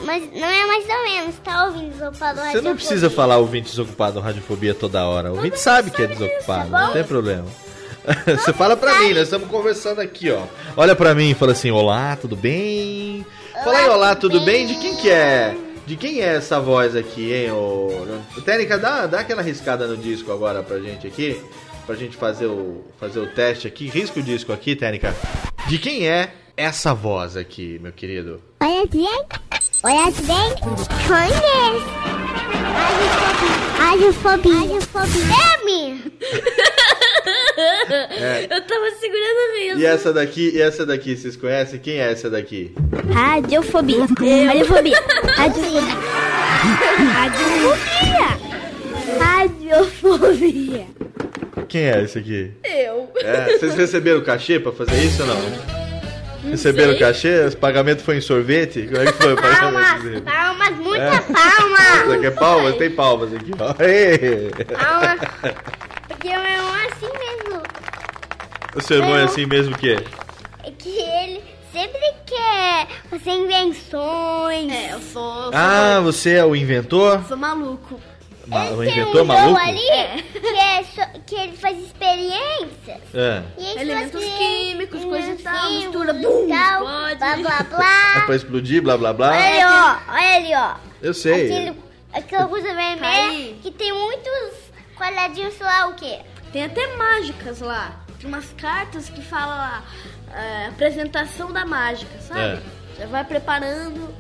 [0.06, 4.20] mas não é mais ou menos, tá ouvindo desocupado Você não precisa falar ouvinte desocupado
[4.20, 5.32] Radiofobia toda hora.
[5.32, 7.46] O ouvinte sabe que é desocupado, tá não tem problema.
[8.28, 10.44] Você fala pra mim, nós estamos conversando aqui, ó.
[10.76, 13.26] Olha pra mim e fala assim: Olá, tudo bem?
[13.64, 14.68] Fala aí, olá, tudo bem?
[14.68, 15.56] De quem que é?
[15.86, 17.52] De quem é essa voz aqui, hein?
[17.52, 17.90] Ô...
[18.46, 21.42] Técnica, dá, dá aquela riscada no disco agora pra gente aqui.
[21.86, 23.88] Pra gente fazer o, fazer o teste aqui.
[23.90, 25.14] Risca o disco aqui, Técnica.
[25.68, 28.42] De quem é essa voz aqui, meu querido?
[28.62, 29.08] Olha bem,
[29.84, 30.56] olha bem,
[31.08, 32.04] conhece.
[33.78, 35.24] Radiofobia, radiofobia.
[35.36, 36.02] É, minha.
[37.26, 38.44] É.
[38.50, 39.80] Eu tava segurando o riso.
[39.80, 41.80] E essa daqui, e essa daqui, vocês conhecem?
[41.80, 42.74] Quem é essa daqui?
[43.14, 44.00] Radiofobia.
[44.48, 44.98] Radiofobia.
[45.36, 45.84] Radiofobia.
[47.14, 48.54] Radiofobia.
[49.20, 50.88] Radiofobia.
[51.68, 52.52] Quem é esse aqui?
[52.64, 53.10] Eu.
[53.18, 55.84] É, vocês receberam cachê pra fazer isso ou não?
[56.52, 57.00] receberam sei.
[57.00, 57.46] cachê?
[57.48, 58.88] O pagamento foi em sorvete?
[58.88, 60.24] Como é que foi o Palmas, pagamento?
[60.24, 61.20] palmas, muita É.
[61.20, 61.78] palma.
[62.04, 62.76] Isso aqui é palmas?
[62.76, 63.74] Tem palmas aqui, ó.
[64.78, 65.20] Palmas.
[66.24, 67.62] Porque o meu irmão é assim mesmo.
[68.76, 70.04] O seu irmão é assim mesmo que é?
[70.64, 71.44] É que ele
[71.74, 74.72] sempre quer fazer invenções.
[74.72, 75.52] É, eu sou.
[75.54, 77.22] Ah, você é o inventor?
[77.28, 78.00] Sou maluco.
[78.48, 79.48] Ma- o Tem inventor um maluco?
[79.50, 83.02] jogo ali que, é só- que ele faz experiências.
[83.14, 83.44] É.
[83.58, 87.16] E aí Elementos químicos, coisa e tal, mistura, bum, e tal, explode.
[87.18, 87.64] blá blá É
[88.16, 88.24] blá.
[88.26, 89.30] pra explodir, blá blá blá?
[89.32, 90.14] Olha ali, ó.
[90.14, 90.76] Olha ali, ó.
[91.02, 91.46] Eu sei.
[91.52, 91.78] Aquele,
[92.14, 93.60] aquela coisa vermelha Aí.
[93.62, 94.63] que tem muitos
[94.96, 96.20] quadradinhos, sei lá o quê.
[96.52, 98.00] Tem até mágicas lá.
[98.20, 99.84] Tem umas cartas que falam lá.
[100.36, 102.40] é, apresentação da mágica, sabe?
[102.40, 102.62] É.
[103.00, 104.14] Já vai preparando.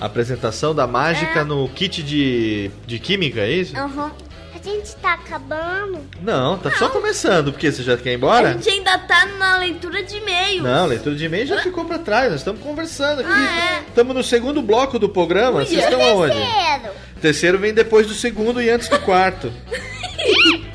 [0.00, 1.44] Apresentação da mágica É.
[1.44, 3.76] no kit de, de química, é isso?
[3.76, 4.12] Aham.
[4.60, 6.00] A gente tá acabando.
[6.20, 8.52] Não, tá só começando, porque você já quer ir A embora?
[8.54, 10.62] gente ainda tá na leitura de e-mails.
[10.62, 13.30] Não, leitura de e-mail já ficou pra trás, nós estamos conversando aqui.
[13.32, 13.88] Ah, é?
[13.88, 16.34] Estamos no segundo bloco do programa, vocês estão aonde?
[16.34, 16.92] Terceiro.
[17.16, 19.52] O terceiro vem depois do segundo e antes do quarto.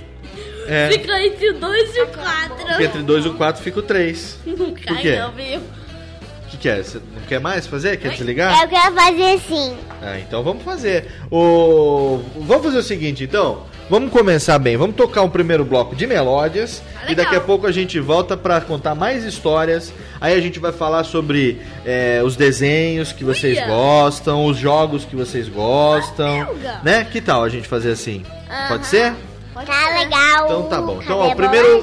[0.66, 2.56] É, Fica entre o 2 e o 4.
[2.56, 4.38] porque entre dois e o quatro fica o três.
[4.46, 5.62] Não cai não, viu?
[6.54, 6.84] O que, que é?
[6.84, 7.98] Você não quer mais fazer?
[7.98, 8.62] Quer desligar?
[8.62, 9.76] Eu quero fazer assim.
[10.00, 11.08] Ah, então vamos fazer.
[11.32, 12.22] O...
[12.42, 13.64] Vamos fazer o seguinte, então.
[13.90, 14.78] Vamos começar bem.
[14.78, 16.84] Vamos tocar um primeiro bloco de melódias.
[17.02, 19.92] Ah, e daqui a pouco a gente volta pra contar mais histórias.
[20.22, 23.66] Aí a gente vai falar sobre é, os desenhos que vocês Uia.
[23.66, 26.46] gostam, os jogos que vocês gostam.
[26.46, 26.82] Belga.
[26.84, 27.08] Né?
[27.12, 28.24] Que tal a gente fazer assim?
[28.68, 29.12] Pode ser?
[29.56, 30.46] Tá legal.
[30.46, 31.00] Então tá bom.
[31.02, 31.82] Então, ó, o primeiro,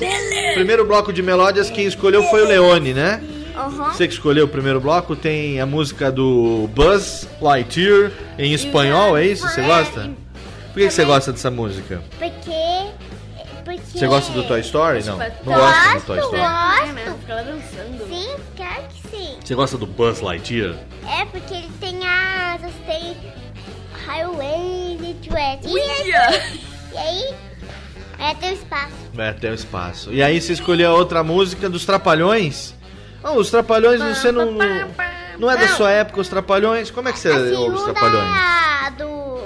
[0.54, 3.20] primeiro bloco de melódias, quem escolheu foi o Leone, né?
[3.56, 3.92] Aham.
[3.92, 9.26] Você que escolheu o primeiro bloco, tem a música do Buzz Lightyear em espanhol, é
[9.26, 9.48] isso?
[9.48, 10.10] Você gosta?
[10.72, 12.02] Por que, que você gosta dessa música?
[12.18, 12.90] Porque.
[13.64, 13.98] Porque.
[13.98, 15.02] Você gosta do Toy Story?
[15.04, 16.34] Não, Gosto, não gosta do Toy gosto.
[16.36, 16.88] Story.
[16.88, 18.08] É mesmo, fica lá dançando.
[18.08, 19.36] Sim, claro que sim.
[19.44, 20.76] Você gosta do Buzz Lightyear?
[21.08, 23.16] É porque ele tem asas, tem
[24.06, 25.66] highway e jet.
[25.66, 26.42] Uia!
[26.92, 27.34] E aí,
[28.18, 28.94] é o espaço.
[29.16, 30.12] É, o espaço.
[30.12, 32.74] E aí você escolheu a outra música dos Trapalhões?
[33.22, 34.50] Não, os Trapalhões você não.
[34.52, 34.88] Não,
[35.38, 36.90] não é da sua época, os Trapalhões?
[36.90, 38.30] Como é que você A ouve os Trapalhões?
[38.98, 39.40] do.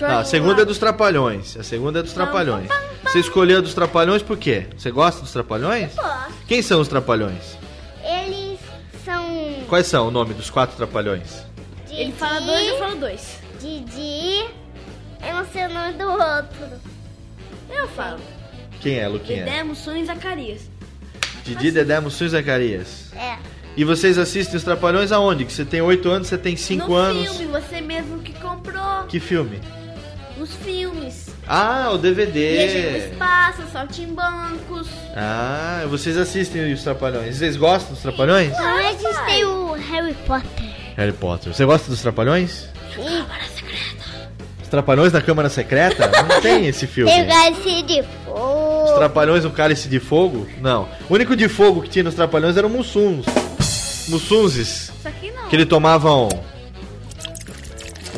[0.00, 1.56] Não, a segunda é dos Trapalhões.
[1.56, 2.68] A segunda é dos Trapalhões.
[3.04, 4.66] Você escolheu dos Trapalhões por quê?
[4.76, 5.94] Você gosta dos Trapalhões?
[5.94, 6.32] Gosto.
[6.48, 7.56] Quem são os Trapalhões?
[8.02, 8.58] Eles
[9.04, 9.24] são.
[9.68, 11.44] Quais são o nome dos quatro Trapalhões?
[11.86, 13.38] Didi, Ele fala dois, eu falo dois.
[13.60, 14.44] Didi.
[15.26, 16.80] Eu não sei o nome do outro.
[17.70, 18.20] Eu falo.
[18.80, 19.44] Quem é, Luquinha?
[19.44, 20.68] Dedé, Mussum e Zacarias.
[21.44, 23.12] Didi, Dedé, Mussum e Zacarias.
[23.16, 23.36] É.
[23.76, 25.44] E vocês assistem os Trapalhões aonde?
[25.44, 27.36] Que você tem 8 anos, você tem 5 no anos.
[27.36, 29.04] filme, você mesmo que comprou.
[29.08, 29.60] Que filme?
[30.38, 31.28] Nos filmes.
[31.46, 32.90] Ah, o DVD.
[32.90, 34.88] No espaço, saltimbancos.
[35.16, 37.36] Ah, vocês assistem os Trapalhões.
[37.36, 38.52] Vocês gostam dos Trapalhões?
[38.58, 40.64] A gente tem o Harry Potter.
[40.96, 41.52] Harry Potter.
[41.54, 42.68] Você gosta dos Trapalhões?
[42.94, 43.24] Sim.
[44.62, 46.10] Os Trapalhões na Câmara Secreta?
[46.28, 47.10] Não tem esse filme.
[47.12, 48.63] Tem o Cálice de Os Fogo.
[48.94, 50.46] Trapalhões no Cálice de Fogo?
[50.60, 50.88] Não.
[51.08, 53.26] O único de fogo que tinha nos Trapalhões eram Mussuns.
[54.08, 54.92] Mussunzes.
[54.98, 55.48] Isso aqui não.
[55.48, 56.28] Que ele tomavam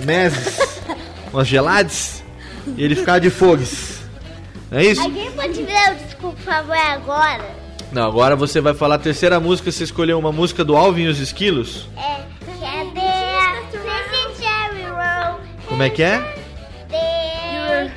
[0.00, 0.58] um meses,
[1.32, 2.22] umas gelades,
[2.76, 4.00] e ele ficava de fogues.
[4.70, 5.00] Não é isso?
[5.02, 7.44] Alguém pode dar o desculpa, por favor, agora?
[7.92, 9.70] Não, agora você vai falar a terceira música.
[9.70, 11.88] Você escolheu uma música do Alvin e os Esquilos?
[11.96, 12.26] É.
[13.72, 15.40] Crazy Cherry Roll?
[15.68, 16.18] Como é que é?
[16.88, 17.92] The.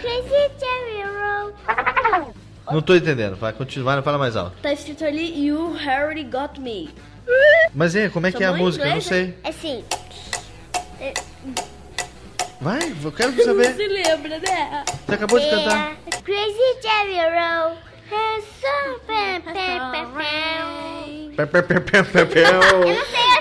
[2.72, 3.36] Não tô entendendo.
[3.36, 4.56] Vai continuar, fala mais alto.
[4.62, 6.90] Tá escrito ali, You Already Got Me.
[7.74, 8.88] Mas é, como é que é a música?
[8.88, 9.36] Eu não sei.
[9.44, 9.84] Assim.
[12.62, 13.74] Vai, eu quero Não saber.
[13.76, 14.84] se lembra, né?
[15.06, 15.96] Você acabou de cantar.
[16.10, 17.78] The Crazy Cherry Roll.
[18.12, 21.36] has so bad, bad, bad, bad.
[21.38, 22.44] Pé, pé, pé, pé, pé, pé.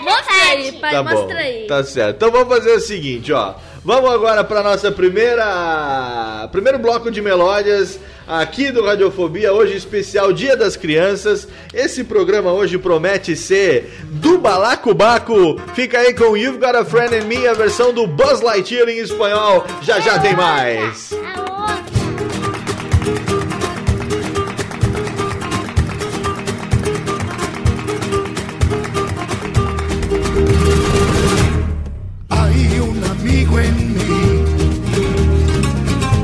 [0.02, 1.66] Mostra aí, pai, Tá bom, mostra aí.
[1.66, 2.16] tá certo.
[2.16, 3.54] Então vamos fazer o seguinte, ó.
[3.88, 10.54] Vamos agora para nossa primeira primeiro bloco de melódias aqui do Radiofobia, hoje especial Dia
[10.54, 11.48] das Crianças.
[11.72, 15.58] Esse programa hoje promete ser do balacobaco.
[15.74, 18.98] Fica aí com You've Got a Friend in Me, a versão do Buzz Lightyear em
[18.98, 19.64] espanhol.
[19.80, 21.14] Já já tem mais.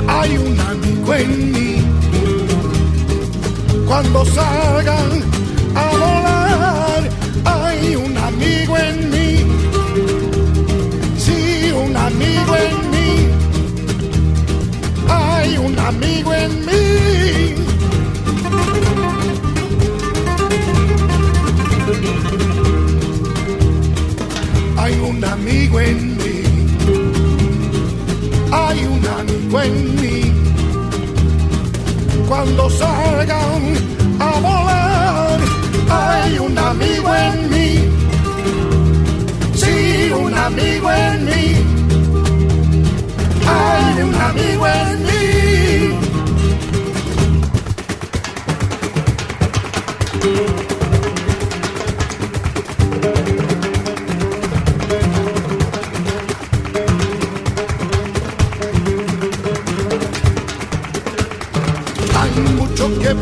[0.06, 1.76] Hay un amigo en mí.
[3.86, 5.10] Cuando salgan
[5.74, 7.02] a volar,
[7.44, 9.44] hay un amigo en mí.
[11.18, 13.28] Sí, un amigo en mí.
[15.08, 16.82] Hay un amigo en mí.
[24.76, 26.13] Hay un amigo en mí.
[29.64, 30.32] En mí.
[32.28, 33.62] Cuando salgan
[34.18, 35.38] a volar,
[35.90, 37.70] hay un amigo en mí.
[39.54, 41.46] Sí, un amigo en mí.
[43.56, 44.93] Hay un amigo en mí.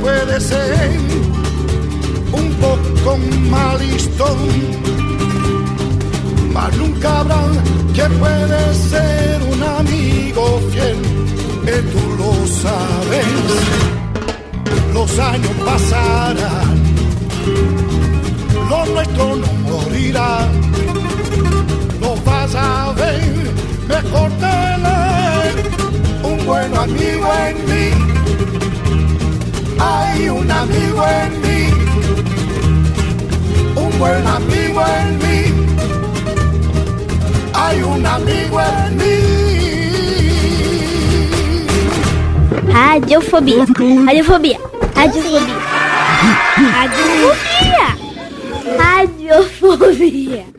[0.02, 0.90] Puede ser
[2.32, 3.18] un poco
[3.50, 4.38] malistón,
[6.52, 7.42] mas nunca habrá
[7.94, 10.98] que puede ser un amigo fiel,
[11.64, 12.32] que tú lo
[12.62, 13.26] sabes.
[14.92, 16.76] Los años pasarán,
[18.70, 20.48] lo nuestro no morirá,
[22.00, 23.52] lo vas a ver
[23.88, 25.52] mejor tener
[26.24, 28.11] un buen amigo en mí
[29.82, 31.60] hay un amigo en mí,
[33.76, 35.40] un buen amigo en mí,
[37.54, 39.42] hay un amigo en mí.
[42.72, 43.66] Radiofobia.
[44.06, 44.58] Radiofobia.
[44.94, 45.56] Radiofobia.
[46.74, 47.88] Radiofobia.
[48.78, 50.51] Radiofobia.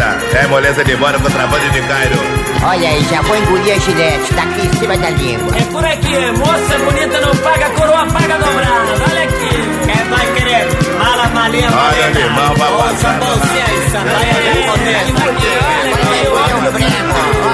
[0.00, 2.14] É moleza de bora contrabando de Cairo.
[2.62, 5.56] Olha aí, já vou engolir a gilete, tá aqui em cima da língua.
[5.56, 9.10] É por aqui, moça bonita não paga, coroa paga dobrada.
[9.10, 9.48] Olha aqui,
[9.86, 10.68] quem vai querer
[10.98, 13.18] mala, malinha, Olha, maleta, limão, vai bolsa, passar.
[13.18, 14.96] bolsinha e sandália de poder.
[14.96, 17.47] Aqui, olha aqui, olha aqui.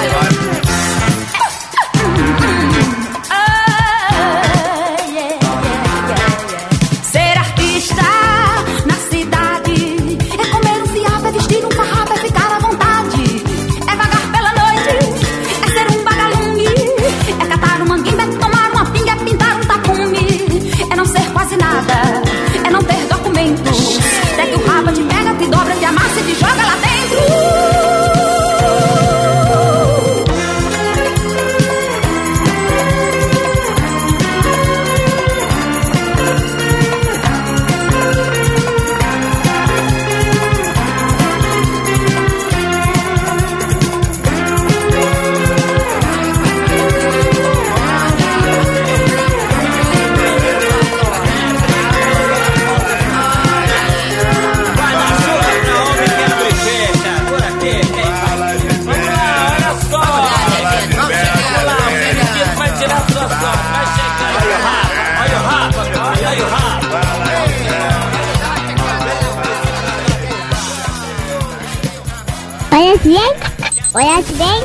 [74.35, 74.61] Conhece bem?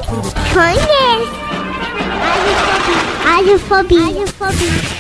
[0.54, 1.32] Conhece.
[3.24, 4.02] Radiofobia.
[4.06, 4.99] Radiofobia.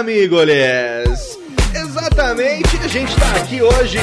[0.00, 0.40] Amigos.
[1.74, 3.98] Exatamente, a gente tá aqui hoje.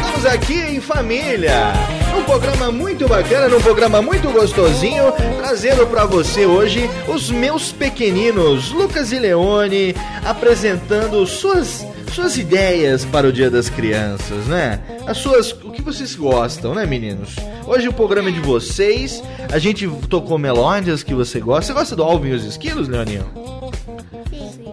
[0.00, 1.74] Estamos aqui em família,
[2.14, 8.72] num programa muito bacana, num programa muito gostosinho, trazendo pra você hoje os meus pequeninos,
[8.72, 9.94] Lucas e Leone,
[10.24, 14.80] apresentando suas suas ideias para o Dia das Crianças, né?
[15.06, 17.36] As suas, o que vocês gostam, né, meninos?
[17.68, 19.22] Hoje o programa é de vocês.
[19.52, 21.66] A gente tocou melódias que você gosta.
[21.66, 23.26] Você gosta do Alvin e os Esquilos, Leoninho?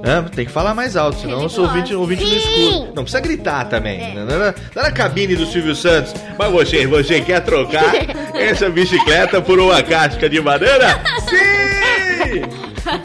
[0.01, 2.93] É, tem que falar mais alto, senão eu sou ouvinte, ouvinte no escuro.
[2.95, 4.15] Não precisa gritar também.
[4.15, 6.13] Não, não, não na cabine do Silvio Santos.
[6.39, 7.93] Mas você, você quer trocar
[8.33, 11.01] essa bicicleta por uma casca de banana?
[11.27, 12.43] Sim!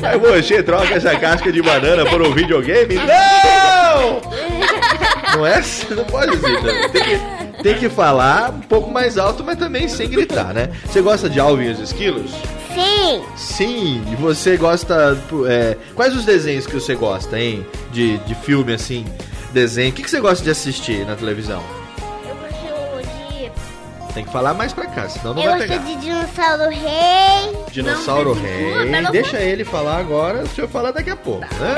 [0.01, 2.95] Mas você troca essa casca de banana por um videogame?
[2.95, 4.20] Não!
[5.34, 5.55] Não é?
[5.57, 6.61] assim, Não pode dizer.
[6.61, 6.88] também.
[6.91, 10.71] Tem que, tem que falar um pouco mais alto, mas também sem gritar, né?
[10.87, 12.31] Você gosta de Alvin e os Esquilos?
[12.75, 13.23] Sim.
[13.37, 15.19] Sim, e você gosta.
[15.49, 17.67] é, quais os desenhos que você gosta, hein?
[17.93, 19.05] De, de filme assim,
[19.53, 19.91] desenho.
[19.91, 21.63] O que, que você gosta de assistir na televisão?
[22.29, 23.09] Eu gosto
[24.07, 24.13] de.
[24.15, 25.85] Tem que falar mais pra cá, senão não eu vai gosto pegar.
[25.85, 27.57] de Dinossauro Rei.
[27.73, 28.91] Dinossauro Não, Rei.
[28.91, 31.75] Bela Deixa ele falar agora, o senhor fala daqui a pouco, né?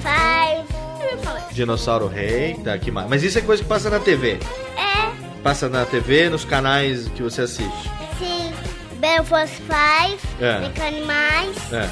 [0.00, 0.80] Five.
[1.12, 1.40] Eu.
[1.52, 3.08] Dinossauro Rei, tá aqui mais.
[3.08, 4.38] Mas isso é coisa que passa na TV.
[4.76, 4.89] É,
[5.42, 7.90] Passa na TV, nos canais que você assiste.
[8.18, 8.52] sim.
[9.24, 10.18] Force Five.
[10.40, 10.60] É.
[10.60, 11.56] Meca Animais.
[11.72, 11.88] É.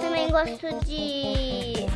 [0.00, 1.86] Também gosto de.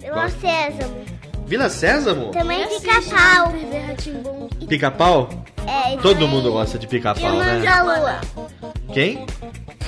[0.00, 1.04] De Sésamo.
[1.46, 2.30] Vila Sésamo?
[2.30, 3.52] Também pica-pau.
[4.68, 5.28] Pica-pau?
[5.66, 7.60] É, Todo também mundo gosta de pica-pau, né?
[7.60, 8.20] da Lua.
[8.92, 9.24] Quem?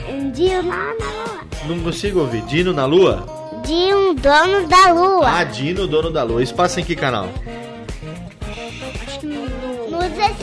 [0.09, 1.41] Um dia lá na Lua.
[1.67, 2.43] Não consigo ouvir.
[2.43, 3.27] Dino na Lua?
[3.65, 5.29] De um dono da Lua.
[5.39, 6.43] Ah, Dino, dono da Lua.
[6.43, 7.29] Isso passa em que canal?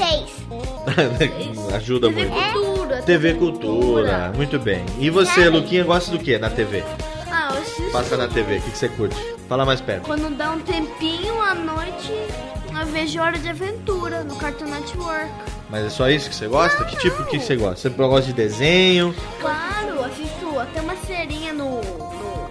[0.02, 1.74] 16.
[1.76, 2.32] Ajuda muito.
[2.54, 3.02] Cultura.
[3.04, 4.34] TV Cultura.
[4.36, 4.84] Muito bem.
[5.00, 6.84] E você, Luquinha, gosta do que na TV?
[7.30, 7.92] Ah, eu assisto.
[7.92, 8.58] Passa na TV.
[8.58, 9.16] O que, que você curte?
[9.48, 10.06] Fala mais perto.
[10.06, 15.30] Quando dá um tempinho à noite, eu vejo Hora de Aventura no Cartoon Network.
[15.70, 16.84] Mas é só isso que você gosta?
[16.86, 17.90] que tipo que você gosta?
[17.90, 19.16] Você gosta de desenho?
[19.40, 21.80] Claro, assisto até uma serinha no.
[21.82, 22.42] no.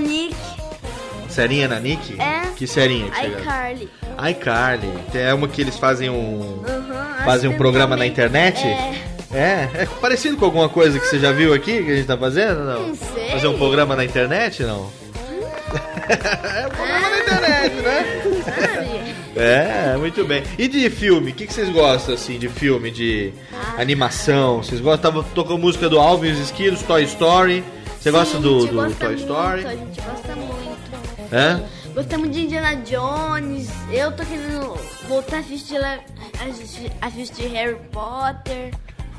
[0.00, 0.51] Nick.
[1.32, 2.20] Serinha na Nick?
[2.20, 2.42] É.
[2.56, 3.40] Que serinha que gosta?
[3.40, 3.88] iCarly.
[4.30, 4.92] iCarly.
[5.14, 6.62] É uma que eles fazem um.
[6.66, 8.66] Aham, Fazem um programa na internet?
[8.66, 9.12] É.
[9.34, 12.18] É, é parecido com alguma coisa que você já viu aqui que a gente tá
[12.18, 12.88] fazendo, não?
[12.88, 13.30] Não sei.
[13.30, 14.90] Fazer um programa na internet, não?
[16.12, 19.14] é um programa na internet, né?
[19.34, 20.42] É, muito bem.
[20.58, 21.30] E de filme?
[21.30, 23.80] O que, que vocês gostam, assim, de filme, de Ah.
[23.80, 24.58] animação?
[24.62, 25.10] Vocês gostam?
[25.10, 27.64] Tava tocando música do Alvin e os Esquilos, Toy Story.
[27.98, 29.64] Você gosta Sim, do, a gente do gosta Toy muito, Story?
[29.64, 30.61] A gente gosta muito.
[31.32, 31.58] É?
[31.94, 33.68] Gostamos de Indiana Jones.
[33.90, 34.76] Eu tô querendo
[35.08, 35.98] voltar a assistir, la-
[37.00, 38.70] assistir, Harry Potter.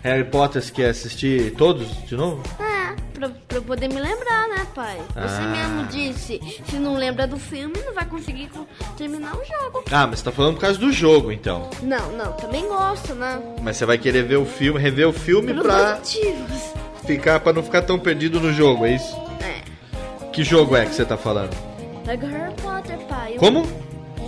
[0.04, 2.44] Harry Potter, você quer assistir todos de novo?
[2.60, 4.98] É, pra, pra eu poder me lembrar, né, pai?
[5.16, 5.48] Você Ah.
[5.48, 9.84] mesmo disse, se não lembra do filme, não vai conseguir co- terminar o jogo.
[9.92, 11.70] Ah, mas você tá falando por causa do jogo, então.
[11.82, 13.42] Não, não, também gosto, né?
[13.62, 16.74] Mas você vai querer ver o filme, rever o filme Pelos pra motivos.
[17.08, 19.16] ficar, pra não ficar tão perdido no jogo, é isso?
[19.42, 19.64] É.
[20.34, 21.56] Que jogo é que você tá falando?
[22.06, 23.36] Lego Harry Potter, pai.
[23.38, 23.66] Como?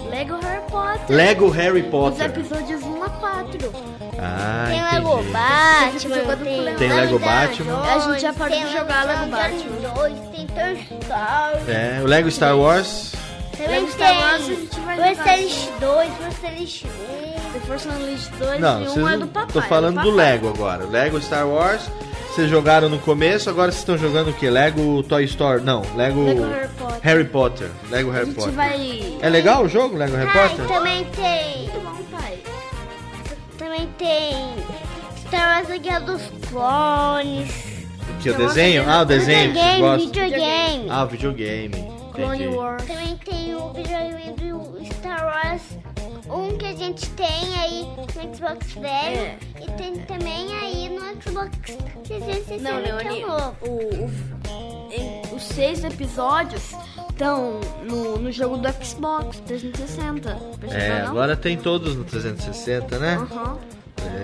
[0.09, 1.15] Lego Harry Potter.
[1.15, 2.25] Lego Harry Os Potter.
[2.25, 3.71] episódios 1 a 4.
[4.17, 4.95] Ah, Tem entendi.
[4.95, 7.81] Lego Batman, tem, Tem Lego Batman.
[7.83, 9.93] A gente já parou de jogar Lego Batman.
[9.95, 11.71] 2, tem Toy Story.
[11.71, 13.13] É, o Lego Star Wars.
[13.51, 17.35] Também Lego tem Star Wars a gente vai jogar Força Elite 2, Força Elite 1.
[17.55, 19.53] The Force Unleashed 2 Não, e um é do papai.
[19.53, 20.25] tô falando é do papai.
[20.31, 20.85] Lego agora.
[20.85, 21.89] Lego Star Wars.
[22.35, 24.49] Vocês jogaram no começo, agora vocês estão jogando o que?
[24.49, 25.63] Lego Toy Story?
[25.63, 26.99] Não, Lego, Lego Harry Potter.
[27.01, 27.71] Harry Potter.
[27.89, 28.51] Lego Harry Potter.
[28.51, 29.17] vai...
[29.21, 30.67] É legal o jogo, Lego Harry Potter?
[30.67, 31.69] também tem.
[33.57, 34.53] Também tem
[35.25, 37.53] Star Wars A Guerra dos Clones.
[38.21, 38.83] Que o desenho?
[38.85, 40.89] Ah, o desenho Videogame, videogame.
[40.89, 41.87] Ah, o videogame.
[42.11, 42.47] Clone.
[42.47, 42.83] Wars.
[42.83, 45.61] Também tem o videogame do Star Wars.
[46.29, 48.87] Um que a gente tem aí no Xbox velho.
[49.19, 49.37] É.
[49.61, 51.51] E tem também aí no Xbox
[52.03, 53.55] 360 Não, que é Leoni, novo.
[53.61, 54.11] o, o-
[54.91, 56.71] em- os seis episódios
[57.09, 60.35] estão no, no jogo do Xbox 360.
[60.59, 61.09] Pra É, não?
[61.09, 63.15] agora tem todos no 360, né?
[63.31, 63.57] Aham.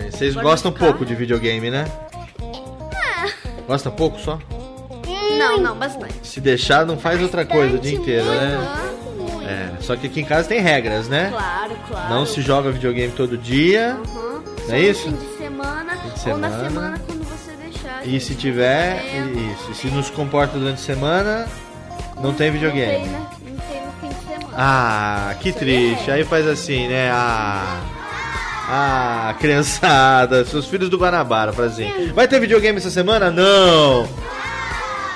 [0.05, 0.85] É, vocês Agora gostam ficar.
[0.85, 1.85] pouco de videogame, né?
[3.67, 4.39] Gosta pouco só?
[5.37, 6.13] Não, não, bastante.
[6.27, 8.57] Se deixar, não faz outra coisa o dia inteiro, né?
[9.51, 11.29] É, só que aqui em casa tem regras, né?
[11.31, 12.09] Claro, claro.
[12.13, 13.97] Não se joga videogame todo dia.
[14.15, 14.41] Aham.
[14.67, 15.03] Não é no isso?
[15.03, 16.69] fim de semana, Fim de ou na semana.
[16.69, 18.07] semana quando você deixar.
[18.07, 19.03] E se tiver,
[19.53, 19.71] isso.
[19.71, 21.47] E se nos comporta durante a semana,
[22.21, 22.91] não tem Não videogame.
[22.91, 23.19] tem, né?
[23.19, 24.55] Não tem no fim de semana.
[24.55, 26.11] Ah, que triste.
[26.11, 27.09] Aí faz assim, né?
[27.11, 27.79] Ah,
[28.73, 32.11] ah, criançada, seus filhos do Guanabara, fazem.
[32.13, 33.29] Vai ter videogame essa semana?
[33.31, 34.07] Não.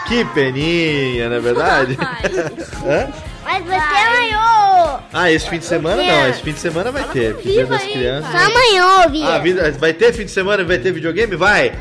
[0.07, 1.97] Que peninha, não é verdade?
[2.85, 3.07] Hã?
[3.45, 4.99] Mas você amanhã.
[5.13, 6.27] Ah, esse fim de semana não.
[6.29, 7.35] Esse fim de semana vai ter.
[7.35, 8.31] porque Dia das crianças.
[8.31, 9.23] Só amanhã, ouvi.
[9.23, 11.35] Ah, vida- vai ter fim de semana e vai ter videogame?
[11.35, 11.71] Vai!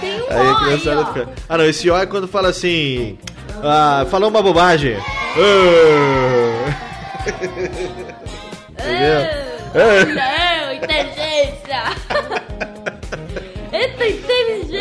[0.00, 1.06] Tem um Aí a ó aí, criançada ó.
[1.12, 1.28] fica.
[1.48, 3.16] Ah, não, esse ó é quando fala assim.
[3.62, 4.96] Ah, falou uma bobagem.
[4.96, 6.74] Ah.
[8.70, 9.20] Entendeu?
[9.74, 10.04] Ah.
[10.06, 11.82] Não, inteligência.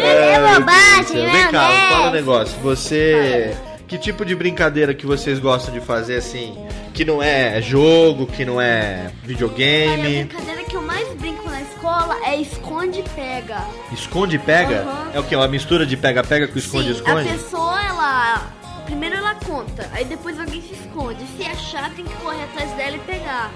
[0.01, 0.47] Inteligência.
[0.47, 2.59] Ai, bobagem, meu Vem cá, fala um negócio.
[2.61, 3.55] Você.
[3.87, 6.57] Que tipo de brincadeira que vocês gostam de fazer assim?
[6.93, 10.23] Que não é jogo, que não é Olha, a videogame?
[10.23, 13.61] brincadeira que eu mais brinco na escola é esconde e pega.
[13.91, 14.81] Esconde e pega?
[14.83, 15.11] Aham.
[15.13, 15.35] É o que?
[15.35, 17.27] Uma mistura de pega-pega com esconde-esconde?
[17.27, 18.51] a pessoa, ela...
[18.85, 21.19] Primeiro ela conta, aí depois alguém se esconde.
[21.37, 23.51] Se achar, tem que correr atrás dela e pegar.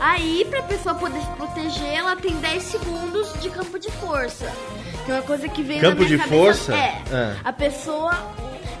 [0.00, 4.50] Aí, pra pessoa poder se proteger, ela tem 10 segundos de campo de força.
[5.04, 6.72] Que é uma coisa que veio Campo na minha de cabeça.
[6.72, 6.74] força?
[6.74, 7.02] É.
[7.12, 7.36] Ah.
[7.44, 8.12] A pessoa,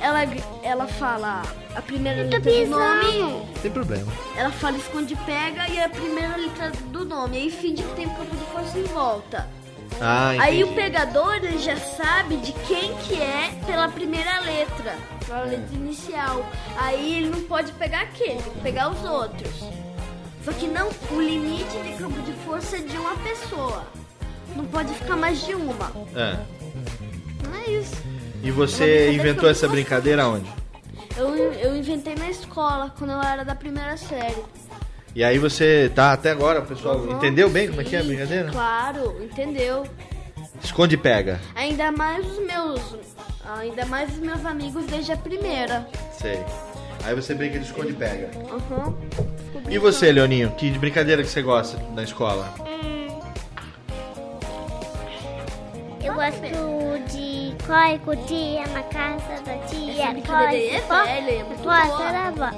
[0.00, 0.20] ela,
[0.62, 1.42] ela fala
[1.76, 4.10] a primeira letra do nome, Sem problema.
[4.36, 7.36] ela fala esconde e pega e a primeira letra do nome.
[7.36, 9.46] Aí finge que tem um campo de força em volta.
[10.00, 14.96] Ah, Aí o pegador ele já sabe de quem que é pela primeira letra,
[15.26, 16.46] pela letra inicial.
[16.78, 19.50] Aí ele não pode pegar aquele, tem que pegar os outros.
[20.50, 23.84] Só que não, o limite de campo de força é de uma pessoa.
[24.56, 25.92] Não pode ficar mais de uma.
[26.16, 26.36] É.
[27.44, 27.94] Não é isso.
[28.42, 30.50] E você inventou essa brincadeira onde?
[31.16, 34.42] Eu, eu inventei na escola, quando eu era da primeira série.
[35.14, 38.00] E aí você tá até agora, o pessoal Uhum, entendeu bem como é que é
[38.00, 38.50] a sim, brincadeira?
[38.50, 39.86] Claro, entendeu.
[40.60, 41.40] Esconde e pega.
[41.54, 42.96] Ainda mais os meus.
[43.56, 45.86] Ainda mais os meus amigos desde a primeira.
[46.18, 46.40] Sei.
[47.04, 48.30] Aí você brinca de esconde e pega.
[48.36, 48.94] Uhum.
[49.68, 50.50] E você, Leoninho?
[50.52, 52.52] Que brincadeira que você gosta na escola?
[56.02, 56.40] Eu gosto
[57.12, 60.12] de corre com tia na casa da tia.
[60.12, 62.12] Brincadeira é corre, velha, é muito boa.
[62.12, 62.50] da avó.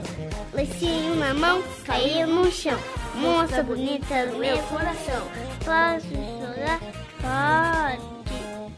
[1.18, 2.78] na mão, caiu no chão.
[3.14, 5.28] Moça bonita do meu coração.
[5.64, 6.80] Posso chorar?
[7.20, 8.12] Pode.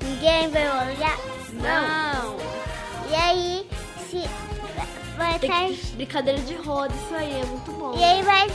[0.05, 1.19] Ninguém vai olhar?
[1.53, 2.37] Não.
[3.11, 3.69] E aí,
[4.11, 4.29] se
[5.17, 5.77] vai Tem atrás.
[5.79, 7.95] que- Brincadeira de roda, isso aí é muito bom.
[7.99, 8.47] E aí vai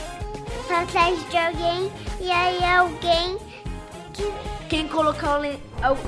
[0.66, 1.90] pra trás de alguém.
[2.20, 3.38] E aí alguém
[4.12, 4.30] que.
[4.68, 5.58] Quem colocar o, le-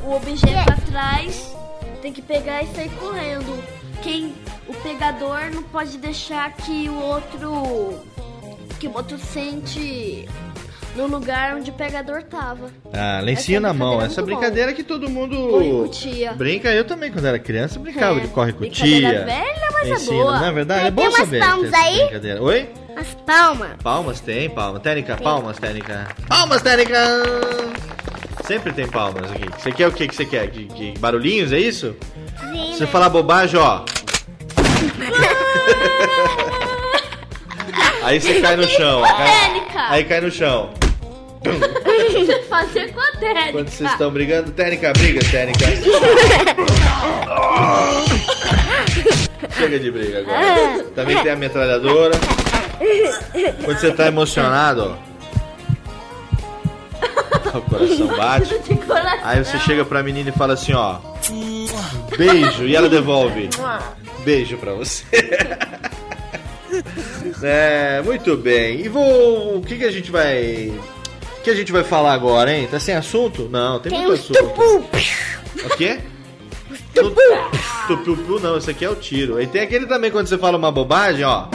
[0.05, 1.53] o objeto pra trás
[2.01, 3.61] tem que pegar e sair correndo.
[4.03, 4.33] Quem
[4.69, 8.01] o pegador não pode deixar que o outro
[8.79, 10.29] que o outro sente
[10.95, 12.71] no lugar onde o pegador tava.
[12.93, 14.01] Ah, lencinho na mão.
[14.01, 16.33] é Essa brincadeira que todo mundo Corre com tia.
[16.35, 16.71] brinca.
[16.71, 19.25] Eu também, quando era criança, brincava É, de corre com brincadeira tia.
[19.25, 20.39] velha, mas é Ensino, boa.
[20.39, 20.81] Não é verdade?
[20.81, 21.41] Tem É bom umas saber.
[21.41, 22.09] palmas aí?
[22.41, 22.71] Oi?
[22.97, 23.69] As palmas.
[23.83, 24.83] Palmas tem, palmas.
[24.83, 26.09] Técnica, palmas, técnica.
[26.29, 26.99] Palmas, técnica!
[28.45, 29.49] Sempre tem palmas aqui.
[29.59, 30.51] Você quer o que que você quer?
[30.51, 31.97] Que, que barulhinhos, é isso?
[32.41, 32.73] Sim.
[32.73, 33.81] Se você falar bobagem, ó.
[38.03, 39.03] Aí você cai no chão.
[39.03, 39.81] Técnica.
[39.89, 40.71] aí cai no chão.
[42.49, 43.53] Fazer com a técnica.
[43.53, 45.67] Quando vocês estão brigando, técnica, briga, técnica.
[49.51, 50.85] Chega de briga agora.
[50.95, 52.15] Também tem a metralhadora.
[53.65, 55.13] Quando você tá emocionado, ó.
[57.59, 58.57] O coração bate.
[59.23, 60.99] Aí você chega pra menina e fala assim, ó.
[62.17, 62.65] Beijo.
[62.65, 63.51] E ela devolve.
[64.25, 65.05] Beijo pra você.
[67.43, 68.81] É, muito bem.
[68.81, 69.59] E vou.
[69.59, 70.73] O que, que a gente vai.
[71.39, 72.67] O que a gente vai falar agora, hein?
[72.71, 73.49] Tá sem assunto?
[73.51, 74.39] Não, tem, Tem muito assunto.
[74.39, 74.85] tupu.
[75.67, 75.99] O quê?
[76.95, 79.41] Tupiu, não, esse aqui é o tiro.
[79.41, 81.47] E tem aquele também quando você fala uma bobagem, ó.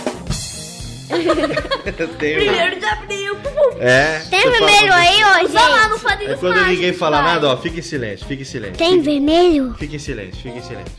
[2.19, 3.37] tem Primeiro de abril.
[3.79, 4.19] É.
[4.29, 6.03] Tem você fala vermelho uma- aí, ó, Usa lá no gente?
[6.05, 7.33] quadrinho É quando mágicos, ninguém fala vai.
[7.33, 8.77] nada, ó, fica em silêncio, fica em silêncio.
[8.77, 9.73] Tem vermelho?
[9.77, 10.93] Fica em silêncio, fica em silêncio.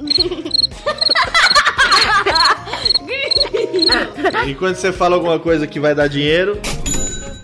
[4.46, 6.58] E quando você fala alguma coisa que vai dar dinheiro,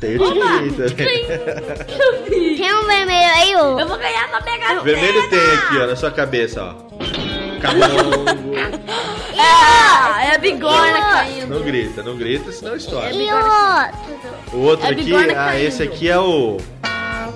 [0.01, 1.27] tem o também.
[2.57, 3.79] Tem um vermelho aí, ó.
[3.81, 6.75] Eu vou ganhar pra pegar Vermelho tem aqui, ó, na sua cabeça, ó.
[9.39, 11.47] Ah, é a bigorna caindo.
[11.49, 13.13] Não grita, não grita, senão estoura.
[13.13, 13.97] E o outro?
[14.53, 15.67] O outro É aqui, bigorna ah, caindo.
[15.67, 16.57] esse aqui é o.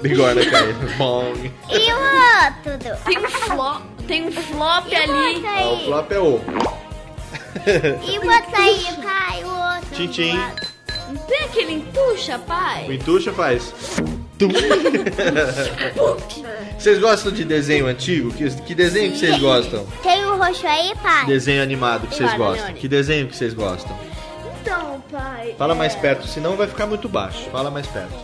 [0.00, 0.78] Bigorna caindo.
[0.96, 1.32] Bom.
[1.68, 2.98] E o outro?
[3.04, 5.34] Tem um flop, tem um flop E o ali.
[5.36, 5.84] outro Ah, o aí?
[5.84, 6.40] flop é o.
[8.02, 9.44] E o outro aí, pai?
[9.44, 9.90] O outro?
[9.92, 10.36] Tchim-tchim.
[10.36, 10.69] Não
[11.26, 12.94] tem aquele entuxa, O pai?
[12.94, 13.72] entuxa faz.
[16.78, 18.32] Vocês gostam de desenho antigo?
[18.32, 19.86] Que, que desenho que vocês gostam?
[20.02, 21.26] Tem o roxo aí, pai?
[21.26, 22.72] Desenho animado que vocês Vai, gostam?
[22.74, 23.94] Que desenho que vocês gostam?
[24.60, 25.54] Então, pai.
[25.58, 27.50] Fala é, mais perto, senão vai ficar muito baixo.
[27.50, 28.14] Fala mais perto.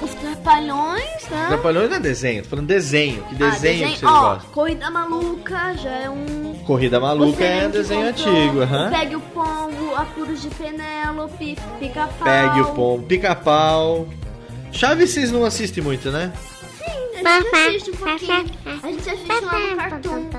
[0.00, 1.46] Os trapalhões, né?
[1.48, 3.22] Trapalhões não é desenho, tô falando desenho.
[3.24, 4.50] Que Ah, desenho, que vocês Ó, gostam?
[4.50, 6.54] Corrida Maluca já é um...
[6.66, 8.90] Corrida Maluca é desenho antigo, aham.
[8.90, 12.24] Pegue o pombo, apuros de Penélope, pica-pau.
[12.24, 14.08] Pegue o pombo, pica-pau.
[14.72, 16.32] Chaves vocês não assistem muito, né?
[16.78, 18.32] Sim, a gente assiste um pouquinho.
[18.82, 20.30] A gente assiste lá no cartoon.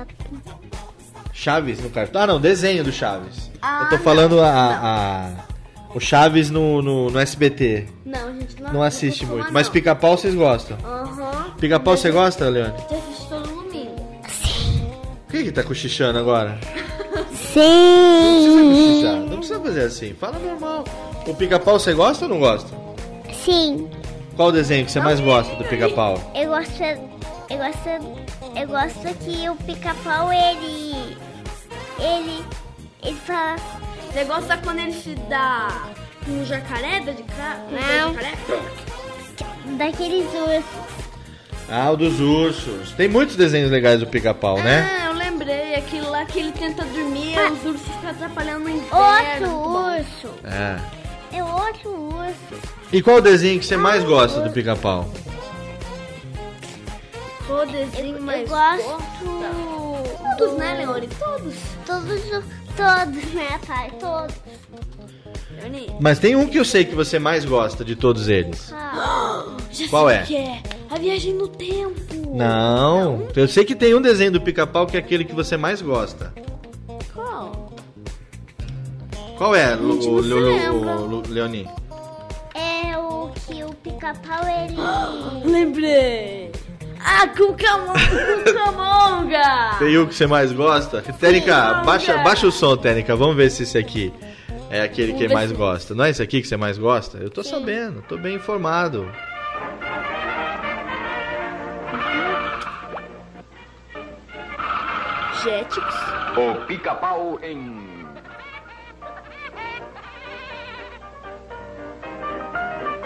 [1.32, 2.22] Chaves no cartão?
[2.22, 3.50] Ah, não, desenho do Chaves.
[3.60, 5.53] Ah, Eu tô falando a, a-
[5.94, 7.86] o Chaves no, no, no SBT.
[8.04, 9.52] Não, a gente não, Não assiste muito.
[9.52, 9.72] Mas não.
[9.72, 10.76] pica-pau vocês gostam?
[10.84, 11.54] Aham.
[11.58, 12.74] Pica-pau você gosta, Leone?
[12.90, 13.94] Já assisti todo domingo.
[15.26, 16.58] Por que que tá cochichando agora?
[17.32, 19.00] Sim.
[19.02, 19.16] Cochichar.
[19.30, 20.14] Não precisa fazer assim.
[20.14, 20.84] Fala normal.
[21.26, 22.68] O pica-pau você gosta ou não gosta?
[23.44, 23.88] Sim.
[24.36, 26.18] Qual desenho que você mais gosta do pica-pau?
[26.34, 26.82] Eu gosto.
[26.82, 28.24] Eu gosto.
[28.56, 31.16] Eu gosto que o pica-pau ele.
[32.00, 32.44] Ele.
[33.02, 33.56] Ele fala.
[34.14, 35.88] Você gosta quando ele se dá
[36.24, 37.66] com um jacaré dá de cara?
[37.68, 38.14] Não.
[39.76, 40.64] Daqueles ursos.
[41.68, 42.92] Ah, o dos ursos.
[42.92, 44.88] Tem muitos desenhos legais do pica-pau, né?
[44.88, 45.74] Ah, eu lembrei.
[45.74, 49.52] Aquilo lá que ele tenta dormir, os ursos ficam atrapalhando no inverno.
[49.52, 50.30] Outro urso.
[50.44, 51.36] É.
[51.36, 52.70] É outro urso.
[52.92, 55.10] E qual o desenho que você mais gosta do pica-pau?
[57.48, 58.96] Qual desenho mais Eu gosto.
[60.38, 61.08] Todos, né, Leone?
[61.08, 61.54] Todos.
[61.84, 62.22] Todos,
[62.76, 63.90] todos, né, pai?
[64.00, 64.34] Todos.
[66.00, 68.72] Mas tem um que eu sei que você mais gosta de todos eles.
[68.72, 69.44] Ah.
[69.70, 70.22] Já Qual sei é?
[70.22, 70.62] que é?
[70.90, 72.00] A viagem no tempo.
[72.34, 75.80] Não, eu sei que tem um desenho do pica-pau que é aquele que você mais
[75.80, 76.32] gosta.
[77.12, 77.72] Qual?
[79.38, 81.68] Qual é, Lu, não Lu- Lu- Leoni?
[82.54, 84.76] É o que o pica-pau ele.
[85.50, 86.52] Lembrei.
[87.04, 87.98] Ah, Cucamonga!
[89.78, 91.02] Tem O que você mais gosta?
[91.02, 93.14] Tênica, baixa, baixa o som, Tênica.
[93.14, 94.10] Vamos ver se esse aqui
[94.70, 95.94] é aquele que mais gosta.
[95.94, 97.18] Não é esse aqui que você mais gosta?
[97.18, 97.50] Eu tô Sim.
[97.50, 99.06] sabendo, tô bem informado.
[105.42, 105.94] Jetix.
[106.38, 107.84] O pica-pau em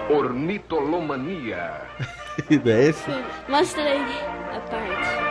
[0.08, 1.82] Ornitolomania.
[2.64, 3.10] Não é esse?
[3.48, 4.20] Mostra aí
[4.54, 5.28] a parte.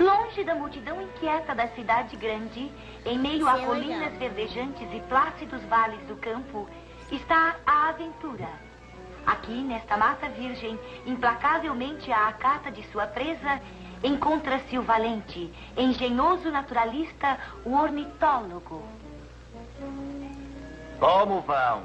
[0.00, 2.70] Longe da multidão inquieta da cidade grande,
[3.04, 6.68] em meio a Sim, colinas verdejantes e plácidos vales do campo,
[7.10, 8.71] está a aventura.
[9.26, 13.60] Aqui, nesta mata virgem, implacavelmente à acata de sua presa,
[14.02, 18.82] encontra-se o valente, engenhoso naturalista, o ornitólogo.
[20.98, 21.82] Como vão?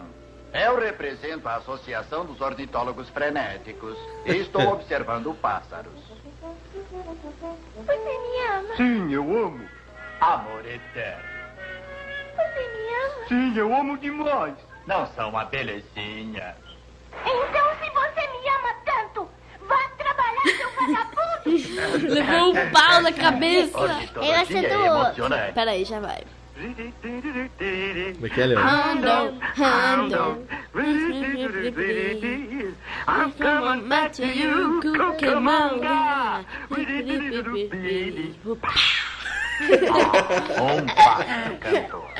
[0.53, 5.93] Eu represento a Associação dos Ornitólogos Frenéticos e estou observando pássaros.
[7.75, 8.75] Você me ama?
[8.75, 9.67] Sim, eu amo.
[10.19, 11.37] Amor eterno.
[12.35, 13.27] Você me ama?
[13.27, 14.55] Sim, eu amo demais.
[14.87, 16.55] Não são uma belezinha.
[17.25, 19.29] Então, se você me ama tanto,
[19.67, 22.07] vá trabalhar, seu vagabundo!
[22.13, 23.77] Levou um pau na cabeça.
[24.15, 25.25] Eu achei do outro.
[25.53, 26.23] Peraí, já vai.
[26.57, 28.59] Como é que é, Leon?
[28.59, 30.47] Handle, handle.
[33.07, 36.43] I'm coming back to you, Cucamonga.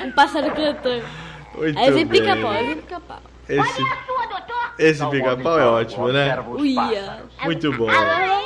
[0.04, 1.04] Um pássaro cantando.
[1.54, 3.20] Muito Aí vem pica-pau, aí vem pica-pau.
[3.48, 3.82] Esse,
[4.78, 6.38] esse pica-pau é ótimo, né?
[6.56, 7.18] Uia.
[7.44, 7.88] Muito bom.
[7.90, 8.40] Agora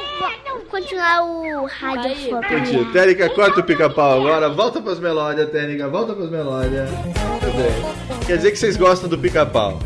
[0.46, 2.48] vamos continuar o radiofobia.
[2.58, 2.92] Continua.
[2.92, 4.48] Técnica, corta o pica-pau agora.
[4.48, 5.88] Volta pras melódias, Técnica.
[5.88, 6.90] Volta pras melódias.
[6.90, 8.18] Muito bem.
[8.26, 9.78] Quer dizer que vocês gostam do pica-pau.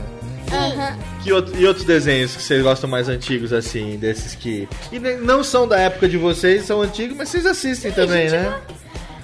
[0.52, 0.96] Aham.
[1.22, 4.68] Que outro- e outros desenhos que vocês gostam mais antigos, assim, desses que.
[4.92, 8.56] E não são da época de vocês, são antigos, mas vocês assistem também, né?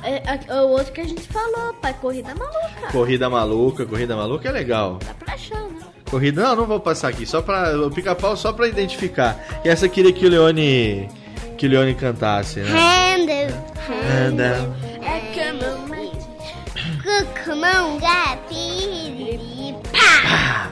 [0.02, 0.16] É,
[0.48, 2.88] é, o outro que a gente falou, pai, corrida maluca.
[2.90, 4.98] Corrida maluca, corrida maluca é legal.
[5.06, 5.78] Dá pra achar, né?
[6.12, 7.74] Corrida, não, não vou passar aqui, só pra.
[7.74, 9.42] O pica-pau só pra identificar.
[9.64, 11.08] E essa queria que o Leone.
[11.56, 12.68] Que o Leone cantasse, né?
[12.68, 13.56] Handle.
[13.88, 14.74] Handle.
[15.00, 15.22] É
[17.02, 20.68] Cucamonga, piriri, pá!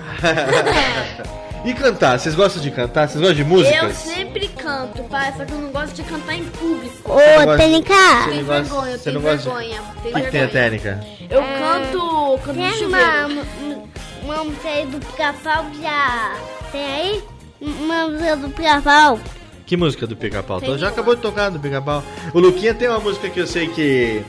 [1.64, 3.08] e cantar, vocês gostam de cantar?
[3.08, 3.96] Vocês gostam de Eu músicas?
[3.96, 7.12] sempre canto, pai, só que eu não gosto de cantar em público.
[7.12, 7.94] Ô, Tênica!
[8.24, 9.82] Você Tem vergonha, tem vergonha.
[10.02, 10.48] Tem O que tem a vergonha.
[10.48, 11.00] técnica?
[11.28, 13.46] Eu canto, canto no Tem uma, chuveiro.
[13.62, 16.36] uma, uma música aí do pica-pau que já.
[16.72, 17.24] Tem aí?
[17.60, 19.20] Uma música do pica-pau.
[19.66, 20.60] Que música do pica-pau?
[20.60, 22.02] Tem Já acabou de tocar do pica-pau.
[22.34, 24.22] O Luquinha tem uma música que eu sei que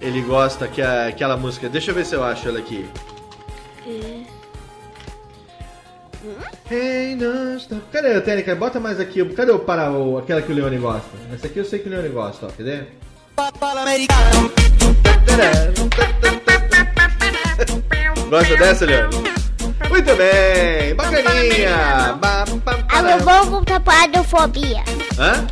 [0.00, 1.68] ele gosta, que é aquela música.
[1.68, 2.84] Deixa eu ver se eu acho ela aqui.
[3.86, 4.21] Hey,
[7.58, 7.82] stop.
[7.92, 8.54] Cadê a técnica?
[8.54, 9.24] Bota mais aqui.
[9.34, 11.08] Cadê o para o, aquela que o Leone gosta?
[11.32, 12.50] Essa aqui eu sei que o Leone gosta, ó.
[12.50, 12.84] Cadê?
[18.28, 19.16] Gosta dessa, Leone?
[19.88, 22.16] Muito bem, bacaninha.
[22.20, 24.82] Ba, ba, ba, Agora vamos voltar pra radiofobia.
[25.18, 25.46] Hã?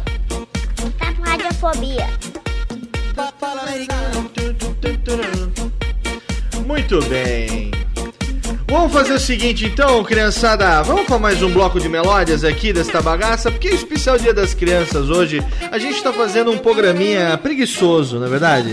[0.99, 2.09] Tá pra radiofobia.
[6.67, 7.80] Muito bem.
[8.71, 10.81] Vamos fazer o seguinte então, criançada.
[10.83, 14.33] Vamos para mais um bloco de melódias aqui desta bagaça, porque é o especial Dia
[14.33, 15.43] das Crianças hoje.
[15.73, 18.73] A gente tá fazendo um programinha preguiçoso, não é verdade?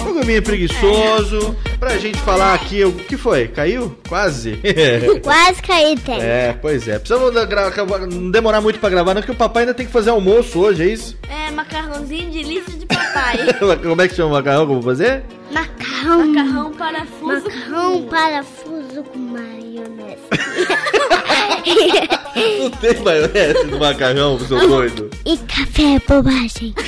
[0.00, 2.84] Um programinha preguiçoso pra gente falar aqui.
[2.84, 3.46] O que foi?
[3.46, 3.96] Caiu?
[4.08, 4.58] Quase.
[5.22, 6.20] Quase caí, tem.
[6.20, 6.98] É, pois é.
[6.98, 7.70] Precisamos da- gra-
[8.10, 10.82] não demorar muito pra gravar, não, porque o papai ainda tem que fazer almoço hoje,
[10.82, 11.16] é isso?
[11.28, 13.38] É, macarrãozinho de lista de papai.
[13.82, 15.22] Como é que chama o macarrão que eu vou fazer?
[15.52, 16.26] Macarrão.
[16.26, 17.26] Macarrão parafuso.
[17.44, 20.18] Macarrão parafuso com maionese.
[22.60, 25.08] Não tem maionese no macarrão, seu doido.
[25.24, 26.74] e café bobagem.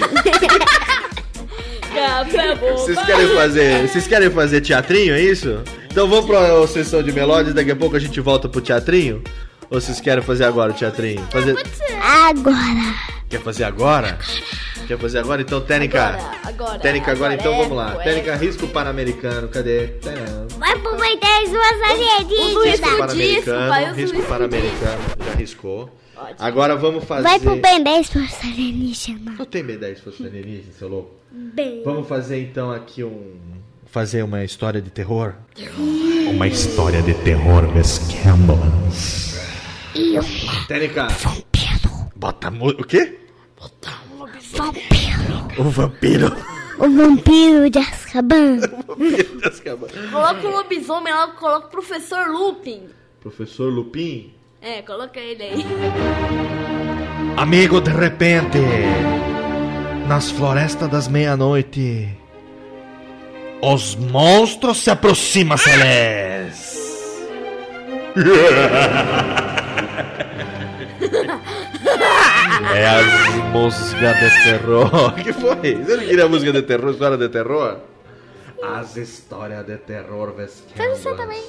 [1.94, 2.72] Café bom.
[2.76, 5.62] Vocês querem fazer, vocês querem fazer teatrinho, é isso?
[5.88, 9.22] Então vamos pra sessão de melódias, daqui a pouco a gente volta pro teatrinho?
[9.70, 11.24] Ou vocês querem fazer agora o teatrinho?
[11.30, 11.56] Fazer...
[12.02, 12.94] Agora.
[13.28, 14.18] Quer fazer agora?
[14.86, 15.40] Quer fazer agora?
[15.42, 16.18] Então, Técnica.
[16.44, 17.94] agora, Técnica agora, agora então é, vamos lá.
[18.00, 18.04] é.
[18.04, 19.94] Técnica risco pan-americano, cadê?
[20.58, 22.64] Vai pro Ben 10 duas alienígenas.
[22.64, 25.90] Risco pan-americano, risco pan-americano, já riscou.
[26.38, 27.22] Agora vamos fazer...
[27.22, 29.38] Vai pro Ben 10 duas alienígenas.
[29.38, 31.10] Não tem B10 se fosse alienígena, seu louco?
[31.30, 31.82] Bem.
[31.84, 33.40] Vamos fazer então aqui um...
[33.86, 35.34] Fazer uma história de terror?
[36.28, 38.58] Uma história de terror, Miss Campbell.
[39.94, 41.06] E o Técnica.
[43.56, 44.03] Bota
[44.62, 44.72] mu...
[45.58, 45.64] O vampiro.
[45.66, 46.36] O vampiro.
[46.76, 48.58] O vampiro de Azkaban.
[50.10, 52.88] Coloca o lobisomem lá, coloca o professor Lupin.
[53.20, 54.34] Professor Lupin.
[54.60, 55.64] É, coloca ele aí.
[57.36, 58.58] Amigo, de repente,
[60.08, 62.08] nas florestas das meia-noite,
[63.62, 66.74] os monstros se aproximam, Celeste.
[72.74, 75.14] É as músicas de terror.
[75.22, 75.84] que foi?
[75.84, 77.78] Você não queria música de terror, história de terror?
[78.62, 80.98] As histórias de terror Faz vesquendas.
[80.98, 81.42] você também.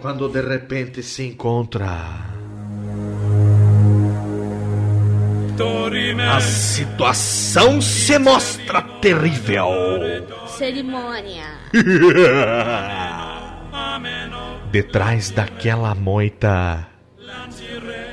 [0.00, 2.26] Quando de repente se encontra.
[6.30, 9.68] A situação se mostra terrível.
[10.46, 11.46] Cerimônia.
[14.70, 16.86] Detrás daquela moita,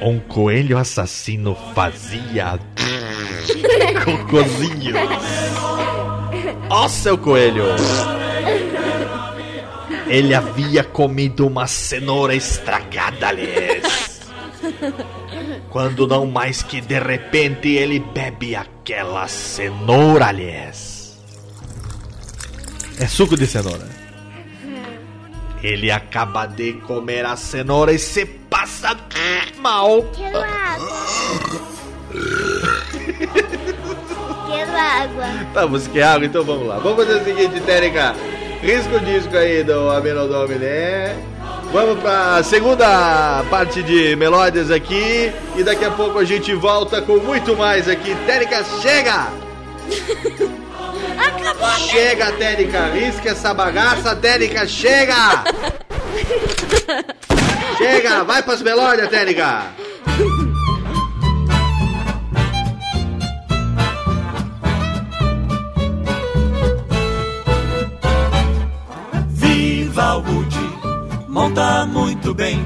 [0.01, 2.59] um coelho assassino fazia
[4.03, 4.95] Cocôzinho.
[6.69, 7.65] Ó, seu coelho.
[10.07, 14.21] Ele havia comido uma cenoura estragada, aliás.
[15.69, 21.17] Quando não mais que de repente ele bebe aquela cenoura, aliás.
[22.99, 23.87] É suco de cenoura.
[25.63, 28.95] Ele acaba de comer a cenoura e se passa
[29.57, 30.03] mal.
[30.15, 30.91] Quero água.
[34.47, 35.25] Quero água.
[35.55, 36.27] Tá, você quer água?
[36.27, 36.77] Então vamos lá.
[36.77, 38.15] Vamos fazer o seguinte, Térica.
[38.61, 41.17] Risca o disco aí do Amenodome, né?
[41.71, 45.33] Vamos pra segunda parte de melódias aqui.
[45.55, 48.15] E daqui a pouco a gente volta com muito mais aqui.
[48.27, 49.29] Térica, chega!
[51.17, 51.69] Acabou!
[51.89, 52.85] Chega, Térica!
[52.93, 55.43] Risca essa bagaça, Térica, chega!
[57.77, 58.23] chega!
[58.23, 59.65] Vai pras melódias, Térica!
[69.29, 72.59] Viva o Woody, monta muito bem.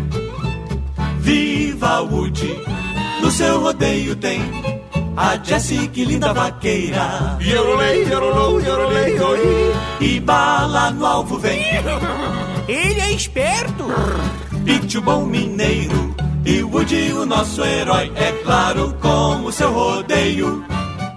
[1.19, 2.61] Viva o Woody,
[3.21, 4.41] no seu rodeio tem
[5.17, 7.37] a Jessie, que linda vaqueira.
[7.41, 9.73] Yorolei, yorolou, yorolei, oi.
[9.99, 11.59] E bala no alvo vem.
[12.67, 13.87] Ele é esperto.
[14.67, 16.13] Pitch o bom mineiro.
[16.45, 20.61] E Woody, o nosso herói, é claro, com o seu rodeio.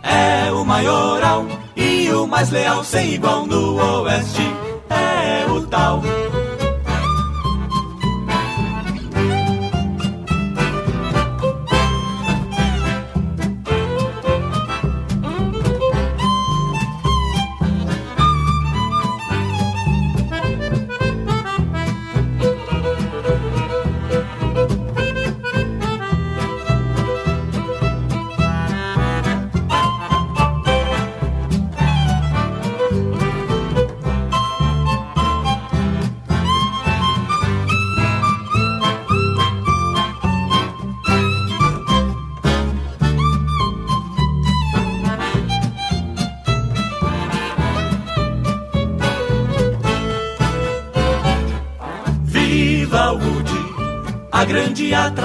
[0.04, 1.44] É o maioral
[1.74, 4.46] e o mais leal, sem igual no oeste.
[4.88, 6.00] É o tal.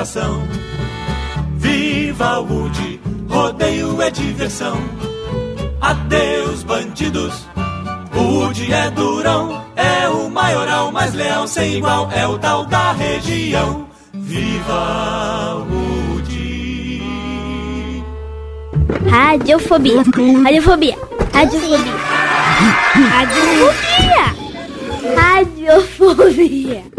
[0.05, 0.47] Atração.
[1.57, 4.77] Viva o Woody, rodeio é diversão.
[5.81, 7.47] Adeus, bandidos.
[8.15, 12.91] O Woody é durão, é o maioral mais leal, sem igual, é o tal da
[12.91, 13.87] região.
[14.13, 17.01] Viva Woody.
[19.09, 20.03] Radiofobia.
[20.43, 20.97] Radiofobia.
[21.33, 21.77] Radiofobia.
[23.09, 24.35] Radiofobia.
[25.15, 26.94] Radiofobia.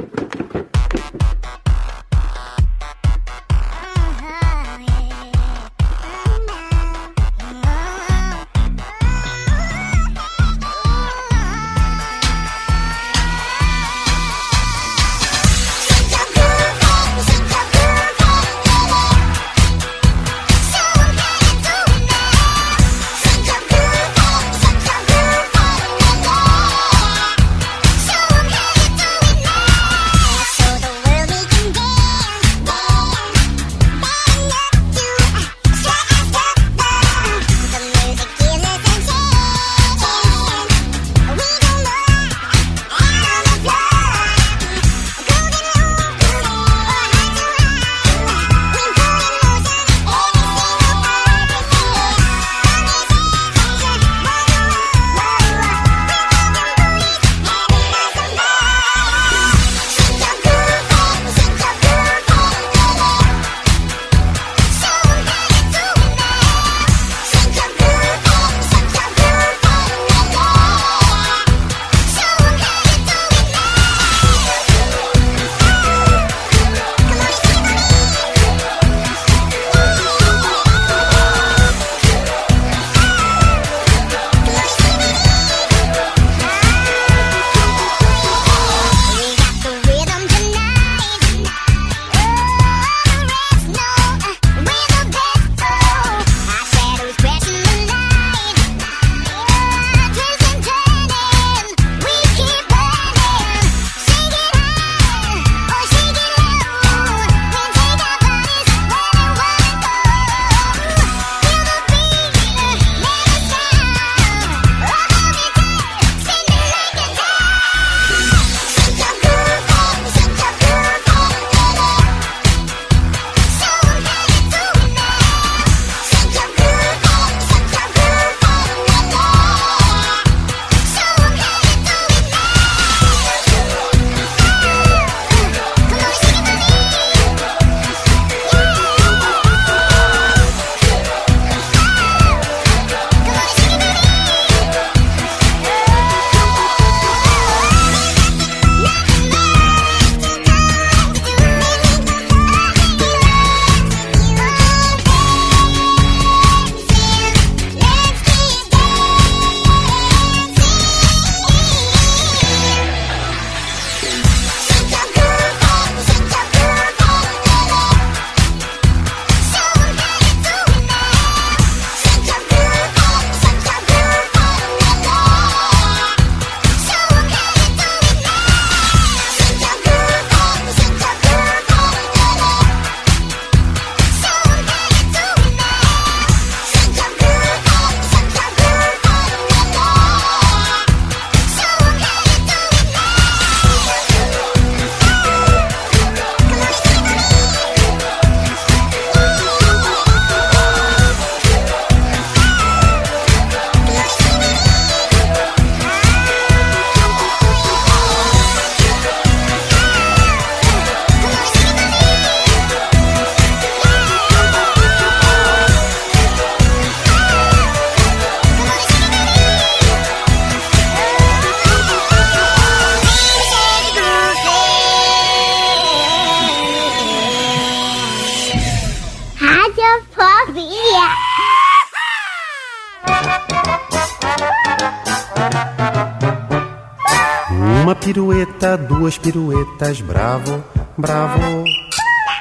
[239.76, 240.64] Piruetas, bravo,
[240.96, 241.64] bravo.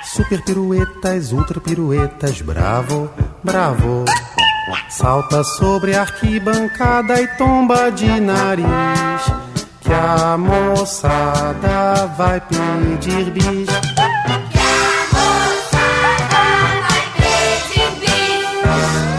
[0.03, 3.10] Super piruetas, ultra piruetas, bravo,
[3.44, 4.06] bravo.
[4.90, 8.66] Salta sobre a arquibancada e tomba de nariz.
[9.82, 13.70] Que a moçada vai pedir bis.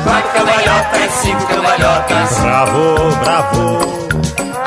[0.02, 2.38] Quatro cambalhotas, cinco cambalhotas.
[2.40, 4.05] Bravo, bravo.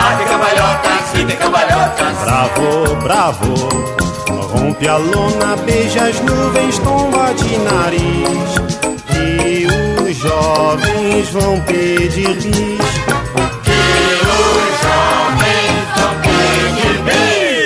[0.10, 2.18] Ave cambalhotas, vinte cambalhotas.
[2.24, 3.54] Bravo, bravo.
[4.52, 8.50] Rompe a lona, beija as nuvens, tomba de nariz.
[9.16, 9.68] E
[10.02, 12.80] os jovens vão pedir bis.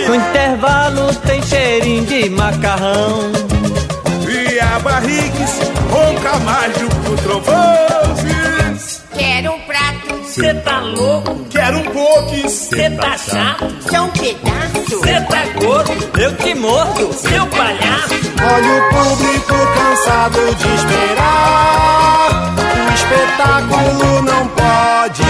[0.08, 3.32] No intervalo tem cheirinho de macarrão.
[4.28, 5.60] E a barrigues,
[5.90, 9.02] ronca mais do que o trovões.
[9.18, 10.24] Quero um prato.
[10.26, 11.46] Cê tá louco?
[11.50, 11.84] Quero um
[12.14, 12.50] pouco.
[12.50, 13.76] Cê tá chato?
[13.90, 15.00] Só um pedaço.
[15.04, 16.20] Cê tá gordo?
[16.20, 18.14] Eu te mordo, seu palhaço.
[18.42, 22.54] Olha o público cansado de esperar.
[22.76, 25.24] O espetáculo não pode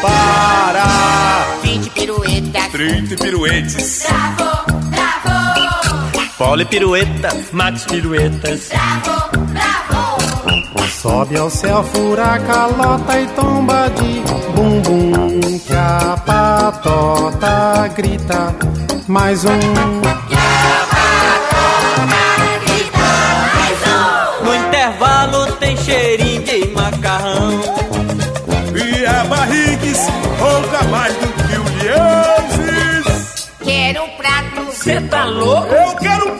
[0.00, 1.58] parar.
[1.62, 2.72] 20 piruetas.
[2.72, 4.06] 30 piruetes.
[4.08, 6.32] Bravo, bravo.
[6.38, 8.68] Pole pirueta, Max piruetas.
[8.68, 9.81] Bravo, bravo.
[11.02, 14.22] Sobe ao céu, fura a calota e tomba de
[14.54, 15.40] bumbum.
[15.66, 18.54] Que a patota grita.
[19.08, 19.50] Mais um.
[24.44, 27.60] No intervalo tem cheirinho de macarrão.
[28.76, 30.06] E a barrigues,
[30.38, 33.50] ronca mais do que o Lianzes.
[33.64, 34.72] Quero um prato.
[34.72, 35.74] Cê tá louco?
[35.74, 36.31] Eu quero um.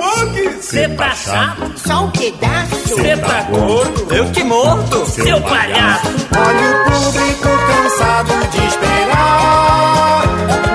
[0.73, 1.71] Cê tá chato?
[1.77, 2.95] Só um pedaço.
[2.97, 4.07] Cê tá gordo?
[4.11, 6.07] Eu te mordo, Seu palhaço.
[6.35, 10.23] Olha o público cansado de esperar.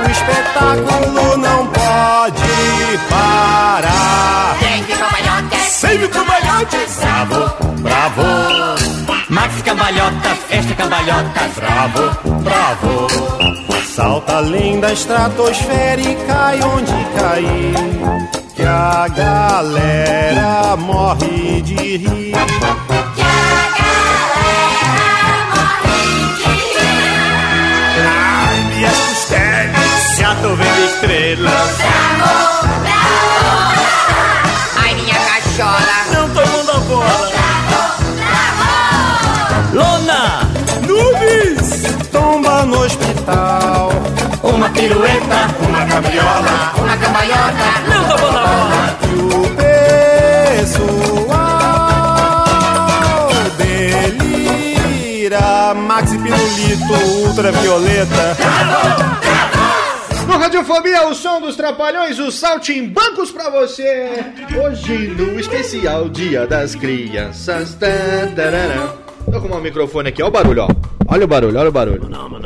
[0.06, 4.58] O espetáculo não pode parar.
[4.60, 5.62] 10 cambalhotas.
[5.62, 6.98] Sem cambalhotes.
[7.00, 8.24] Bravo, bravo,
[9.30, 11.50] Max cambalhota, esta cambalhota.
[11.56, 13.08] bravo, bravo.
[13.96, 18.37] Salta além da estratosfera e cai onde cair.
[18.58, 22.34] Que a galera morre de rir.
[28.00, 30.18] Ai, minhas costelas.
[30.18, 31.78] Já tô vendo estrelas.
[31.82, 33.07] Ai,
[44.78, 46.74] pirueta, Uma cabriola.
[46.78, 47.68] Uma cambalhota.
[47.90, 48.98] não tô mundo a bola.
[49.04, 49.56] E o
[50.68, 55.74] pessoal delira.
[55.74, 56.94] Maxi Pirulito
[57.26, 58.38] Ultravioleta.
[60.28, 64.26] No Radiofobia, o som dos trapalhões, o saltimbancos pra você.
[64.62, 67.78] Hoje no especial Dia das Crianças.
[68.36, 69.07] Tarará.
[69.32, 70.68] Tô com o microfone aqui, ó o barulho, ó.
[71.08, 72.10] Olha o barulho, olha o barulho.
[72.10, 72.40] Não, não,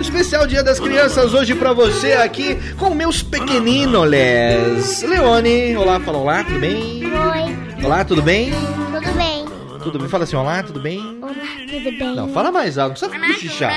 [0.00, 5.02] especial Dia das Crianças, hoje pra você aqui com meus pequeninoles.
[5.02, 7.04] Leone, olá, fala olá, tudo bem?
[7.04, 8.50] Oi, Olá, tudo bem?
[8.50, 9.44] tudo bem?
[9.82, 10.08] Tudo bem?
[10.08, 11.18] Fala assim, olá, tudo bem?
[11.20, 11.32] Olá,
[11.66, 12.14] tudo bem?
[12.14, 13.72] Não, fala mais alto, não precisa cochichar.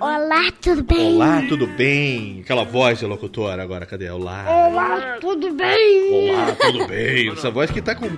[0.00, 1.14] Olá, tudo bem?
[1.14, 2.40] Olá, tudo bem?
[2.42, 4.10] Aquela voz de locutora agora, cadê?
[4.10, 4.44] Olá.
[4.48, 6.30] Olá, tudo bem?
[6.30, 7.30] Olá, tudo bem?
[7.30, 8.08] Essa voz que tá com...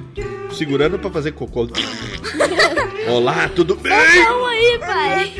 [0.52, 1.68] segurando pra fazer cocô.
[3.08, 3.92] Olá, tudo bem?
[3.92, 5.32] Então aí, pai.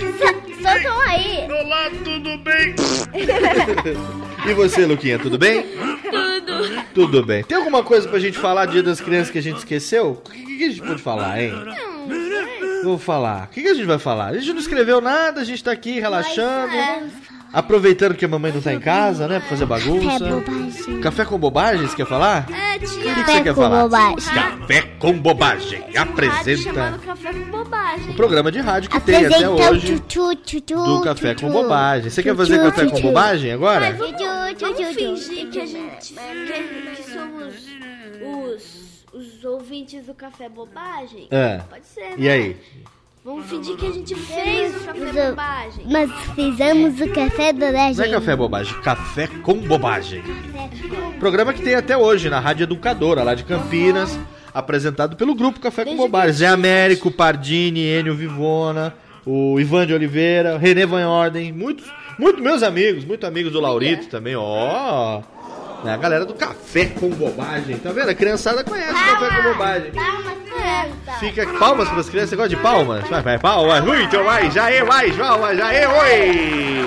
[0.63, 1.47] Só tão aí.
[1.51, 2.75] Olá, tudo bem?
[4.49, 5.65] E você, Luquinha, tudo bem?
[6.03, 6.83] Tudo.
[6.95, 7.43] Tudo bem.
[7.45, 10.23] Tem alguma coisa pra gente falar Dia das Crianças que a gente esqueceu?
[10.25, 11.53] O que, que a gente pode falar, hein?
[12.87, 13.45] Vou falar.
[13.45, 14.27] O que, que a gente vai falar?
[14.27, 16.73] A gente não escreveu nada, a gente tá aqui relaxando.
[17.53, 19.41] Aproveitando que a mamãe não tá em casa, né?
[19.41, 20.19] Pra fazer bagunça.
[20.21, 21.01] Café bobagem.
[21.01, 22.47] Café com bobagem, você quer falar?
[22.51, 23.83] É, O que, que Café você quer com falar?
[23.83, 24.17] bobagem.
[24.17, 25.85] Café com bobagem.
[25.97, 28.11] Apresenta Café com Bobagem.
[28.11, 31.51] o programa de rádio que tem até hoje o tchu, tchu, tchu, do Café com
[31.51, 32.11] bobagem.
[32.11, 33.93] Você quer fazer café com bobagem agora?
[33.93, 37.55] Vamos, fingir que a gente que somos
[38.23, 38.86] os,
[39.17, 41.27] os ouvintes do Café Bobagem?
[41.31, 41.61] É.
[41.71, 42.31] Pode ser, E né?
[42.31, 42.57] aí?
[43.25, 45.87] Vamos fingir que a gente fez o Café Bobagem.
[45.91, 50.23] Mas fizemos o café do Não é café bobagem, café com bobagem.
[51.19, 54.17] Programa que tem até hoje na Rádio Educadora, lá de Campinas,
[54.55, 56.33] apresentado pelo grupo Café com Bobagem.
[56.35, 58.95] Zé Américo, Pardini, Enio Vivona,
[59.25, 61.85] o Ivan de Oliveira, o René Van Orden, muitos,
[62.17, 65.21] muitos meus amigos, muitos amigos do Laurito também, ó.
[65.87, 68.09] Né, a galera do Café com Bobagem, tá vendo?
[68.11, 69.93] A criançada conhece o Café com Bobagem.
[69.93, 71.19] Palmas, É, criança.
[71.21, 72.31] Fica palmas para as crianças.
[72.31, 73.09] Você gosta de palmas?
[73.09, 73.85] Vai, vai, palmas.
[73.85, 74.53] Muito mais.
[74.53, 75.57] Já é, mais palmas.
[75.57, 76.85] Já é, oi.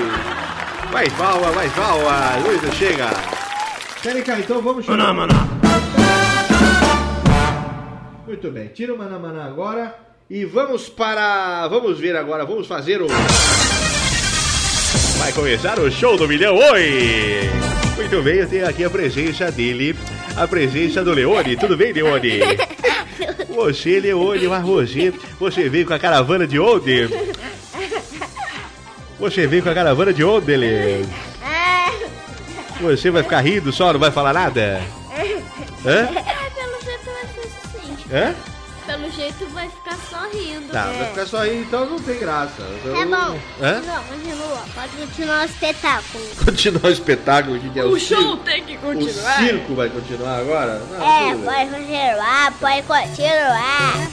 [0.91, 2.41] Mais palmas, mais palmas.
[2.45, 3.07] Muito, chega.
[4.03, 5.27] Peraí, cá, então vamos chamar.
[8.27, 8.67] Muito bem.
[8.67, 9.95] Tira o Manamaná agora.
[10.29, 11.69] E vamos para...
[11.69, 12.45] Vamos ver agora.
[12.45, 13.07] Vamos fazer o...
[15.17, 16.55] Vai começar o show do milhão.
[16.57, 17.49] Oi!
[17.99, 19.93] Muito bem, eu tenho aqui a presença dele.
[20.37, 21.57] A presença do Leone.
[21.57, 22.39] Tudo bem, Leone?
[23.53, 27.09] Você, Leone, mas você, você veio com a caravana de onde?
[29.19, 31.09] Você veio com a caravana de onde, Leone?
[32.79, 34.81] Você vai ficar rindo só, não vai falar nada?
[35.85, 35.91] Hã?
[35.91, 37.97] É, vai ser assim.
[38.13, 38.33] Hã?
[38.89, 40.71] Pelo jeito vai ficar só rindo.
[40.71, 42.63] Tá, vai ficar só aí, então não tem graça.
[42.79, 43.39] Então- É bom.
[43.61, 43.81] Hã?
[43.85, 44.59] Não, continua.
[44.73, 46.25] Pode continuar o espetáculo.
[46.43, 48.37] Continuar o espetáculo, o que, que é o, O show circo?
[48.37, 49.37] tem que O continuar.
[49.37, 50.79] circo vai continuar agora?
[50.89, 54.09] Não, É, pode continuar, pode continuar.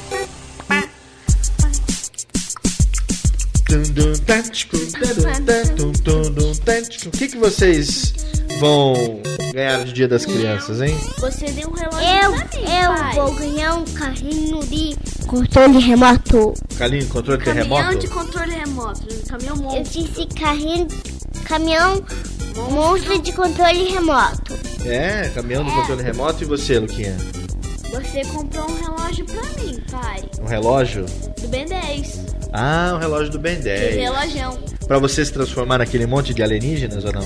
[7.07, 8.15] O que, que vocês
[8.59, 9.21] vão
[9.53, 10.97] ganhar de Dia das Crianças, hein?
[11.19, 13.15] Você deu um relógio Eu, pra mim, eu pai.
[13.15, 14.97] vou ganhar um carrinho de
[15.27, 16.55] controle remoto.
[16.79, 17.99] Calinho, controle Caminhão terremoto?
[17.99, 19.07] de controle remoto.
[19.29, 20.03] Caminhão Eu monstro.
[20.03, 20.89] disse carrinho,
[21.45, 22.03] caminhão
[22.71, 24.55] monstro de controle remoto.
[24.85, 26.43] É, caminhão do controle remoto.
[26.43, 27.17] E você, Luquinha?
[27.91, 30.23] Você comprou um relógio pra mim, pai.
[30.41, 31.05] Um relógio?
[31.41, 32.21] Do Ben 10.
[32.59, 33.97] Ah, um relógio do Ben Que 10.
[33.97, 34.59] relógio.
[34.87, 37.21] Pra você se transformar naquele monte de alienígenas ou não?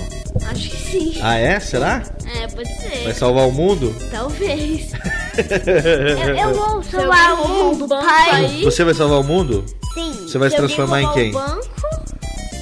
[0.50, 1.18] Acho que sim.
[1.22, 1.60] Ah, é?
[1.60, 2.02] Será?
[2.34, 3.04] É, pode ser.
[3.04, 3.94] Vai salvar o mundo?
[4.10, 4.90] Talvez.
[6.26, 8.60] Eu, eu vou Se salvar alguém o mundo, um pai.
[8.64, 9.64] Você vai salvar o mundo?
[9.94, 10.12] Sim.
[10.22, 11.30] Você vai se transformar em quem?
[11.30, 11.68] o banco,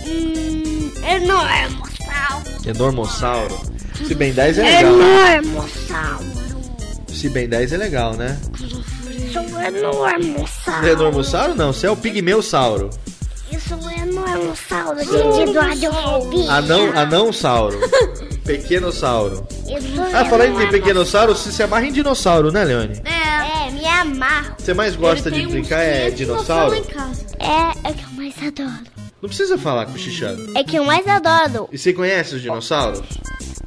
[0.07, 2.67] Hum, enormossauro.
[2.67, 3.61] Enormossauro.
[4.07, 4.93] Se Ben 10 é legal.
[5.39, 6.27] Enormossauro.
[7.09, 8.39] Se Ben 10 é legal, né?
[9.81, 10.87] Sou enormossauro.
[10.87, 12.91] Enormossauro não, você é o pigmeusauro.
[13.53, 16.51] Eu sou enormossauro, gente do radiofobia.
[16.53, 17.79] Anão, anãosauro.
[18.45, 19.47] Pequenossauro.
[19.65, 23.01] Sou Ah, falando em pequenossauro, você se amarra em dinossauro, né, Leone?
[23.05, 24.55] É, me amarro.
[24.59, 26.75] Você mais gosta de brincar é dinossauro?
[26.77, 28.87] É, é que eu mais adoro.
[29.21, 30.53] Não precisa falar com o Xixano.
[30.57, 31.69] É que eu mais adoro.
[31.73, 33.03] E você conhece os dinossauros?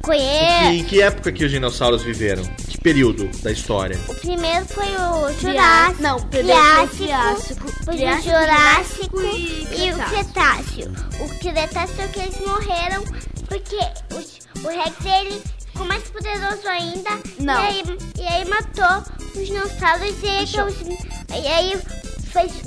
[0.02, 0.72] E Conheço.
[0.72, 2.42] em que época que os dinossauros viveram?
[2.68, 3.96] Que período da história?
[4.08, 5.32] O primeiro foi o.
[5.40, 6.02] Jurássico.
[6.02, 6.96] Não, primeiro foi o Triássico.
[6.96, 7.84] Triássico.
[7.84, 10.92] Foi o Triássico, Jurássico Jurássico e e o Cretáceo.
[11.20, 13.04] O Cretáceo é que eles morreram
[13.48, 13.76] porque
[14.12, 17.10] o, o Rex ele ficou mais poderoso ainda.
[17.38, 17.54] Não.
[17.54, 17.82] E aí,
[18.18, 20.80] e aí matou os dinossauros e aí, os,
[21.30, 21.80] e aí
[22.32, 22.62] fez.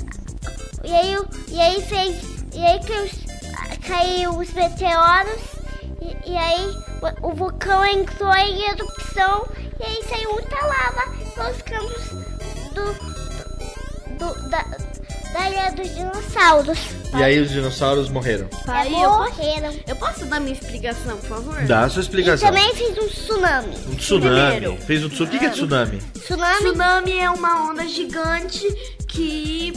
[0.84, 1.16] E aí,
[1.48, 2.16] e aí fez.
[2.54, 5.55] E aí que os, caiu os meteoros.
[6.24, 6.76] E, e aí
[7.22, 9.46] o, o vulcão entrou em erupção.
[9.80, 11.02] E aí saiu muita lava
[11.34, 12.10] pelos campos
[12.72, 12.92] do,
[14.18, 14.62] do, da,
[15.32, 16.78] da ilha dos dinossauros.
[17.16, 18.48] E aí os dinossauros morreram.
[18.64, 19.72] Pai, É, eu, morreram.
[19.72, 21.62] posso, eu posso dar minha explicação, por favor?
[21.66, 22.48] Dá a sua E explicação.
[22.48, 23.76] também fiz um tsunami.
[23.88, 24.50] Um tsunami.
[24.60, 24.76] Primeiro.
[24.86, 25.28] Fez um tsunami.
[25.28, 25.98] O que, que é tsunami?
[26.14, 28.66] Tsunami, Tsunami é uma onda gigante
[29.08, 29.72] que.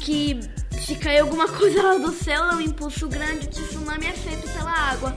[0.00, 0.40] que
[0.86, 3.46] se cair alguma coisa lá do céu, é um impulso grande.
[3.46, 5.14] O tsunami é feito pela água.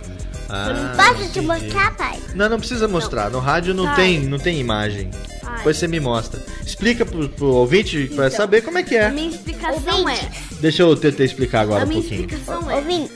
[0.50, 2.20] Ah, posso te mostrar, pai?
[2.34, 3.30] Não, não precisa mostrar.
[3.30, 5.10] No rádio não tem, não tem imagem.
[5.44, 5.58] Vai.
[5.58, 6.42] Depois você me mostra.
[6.66, 9.08] Explica pro, pro ouvinte pra Então, saber como é que é.
[9.08, 10.30] A minha explicação é.
[10.62, 12.22] Deixa eu tentar explicar agora A um minha pouquinho.
[12.26, 12.76] explicação é.
[12.76, 13.12] Ouvinte,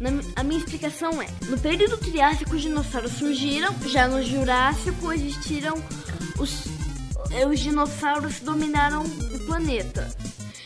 [0.00, 5.12] Na mi- a minha explicação é: no período Triássico, os dinossauros surgiram, já no Jurássico
[5.12, 5.82] existiram
[6.38, 6.64] os,
[7.30, 10.08] eh, os dinossauros dominaram o planeta.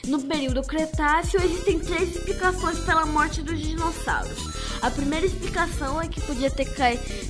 [0.09, 4.39] No período Cretáceo, existem três explicações pela morte dos dinossauros.
[4.81, 6.65] A primeira explicação é que podia ter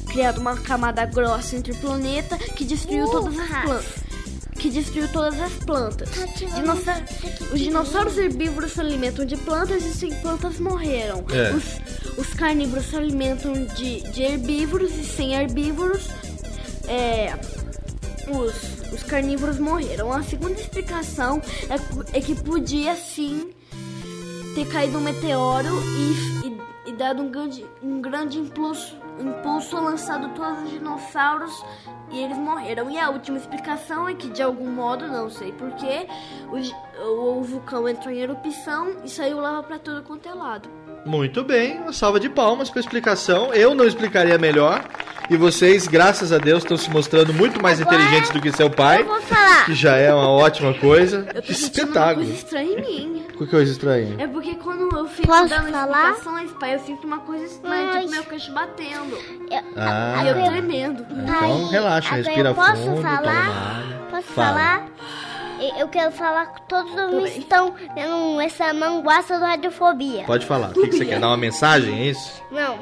[0.06, 4.08] criado uma camada grossa entre o planeta que destruiu todas as plantas.
[4.58, 6.08] Que destruiu todas as plantas.
[6.54, 7.02] Dinossa-
[7.52, 11.24] Os dinossauros herbívoros se alimentam de plantas e sem plantas morreram.
[11.30, 11.52] É.
[11.54, 11.64] Os,
[12.18, 16.08] os carnívoros se alimentam de, de herbívoros e sem herbívoros.
[16.88, 17.34] É,
[18.30, 20.12] os, os carnívoros morreram.
[20.12, 23.52] A segunda explicação é, é que podia sim
[24.54, 30.34] ter caído um meteoro e, e, e dado um grande, um grande impulso, impulso lançado
[30.34, 31.64] todos os dinossauros
[32.10, 32.90] e eles morreram.
[32.90, 36.08] E a última explicação é que de algum modo, não sei porquê,
[36.48, 40.77] o, o, o vulcão entrou em erupção e saiu lava pra todo quanto é lado.
[41.04, 43.52] Muito bem, uma salva de palmas com a explicação.
[43.54, 44.84] Eu não explicaria melhor.
[45.30, 49.02] E vocês, graças a Deus, estão se mostrando muito mais inteligentes do que seu pai.
[49.02, 49.66] Eu vou falar.
[49.66, 51.26] Que já é uma ótima coisa.
[51.34, 52.26] Eu tô Que sentindo uma espetáculo.
[52.26, 53.26] coisa estranha em mim.
[53.36, 54.16] Que coisa estranha.
[54.18, 56.12] É porque quando eu fico Posso dando falar?
[56.12, 57.98] explicações, pai, eu sinto uma coisa estranha, Ai.
[58.00, 59.18] tipo meu queixo batendo.
[59.76, 60.22] Ah.
[60.24, 61.06] E eu tremendo.
[61.10, 63.20] Então relaxa, Agora respira eu posso fundo, falar?
[63.20, 63.98] uma água.
[64.10, 64.48] Posso Fala.
[64.48, 64.86] falar?
[65.78, 70.24] Eu quero falar que todos homens estão vendo essa manguaça do Radiofobia.
[70.24, 70.70] Pode falar.
[70.70, 71.20] O que, que você quer?
[71.20, 72.42] Dar uma mensagem, é isso?
[72.50, 72.78] Não.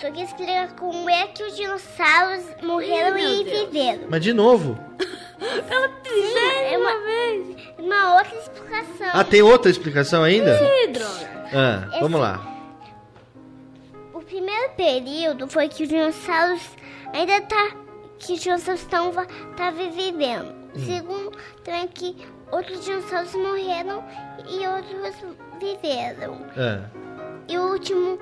[0.00, 4.06] Só que explica como é que os dinossauros morreram Ih, e viveram.
[4.08, 4.76] Mas de novo.
[5.38, 5.88] Pela
[6.70, 7.56] é uma vez.
[7.78, 9.10] Uma outra explicação.
[9.12, 10.58] Ah, tem outra explicação ainda?
[10.58, 11.46] Sim, droga.
[11.54, 12.40] Ah, vamos lá.
[14.12, 16.62] O primeiro período foi que os dinossauros
[17.12, 17.76] ainda tá
[18.18, 19.12] que os dinossauros estão
[19.56, 20.61] tá vivendo.
[20.74, 21.32] O segundo
[21.64, 22.16] também que
[22.50, 24.02] outros dinossauros morreram
[24.48, 25.14] e outros
[25.60, 26.38] viveram.
[26.56, 26.88] Ah.
[27.48, 28.18] E o último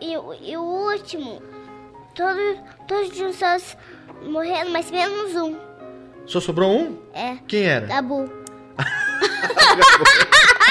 [0.00, 1.42] e, o- e o último
[2.14, 3.76] todos todos os dinossauros
[4.22, 5.56] morreram, mas menos um.
[6.26, 6.98] Só sobrou um?
[7.14, 7.36] É.
[7.48, 7.86] Quem era?
[7.86, 8.30] Gabu.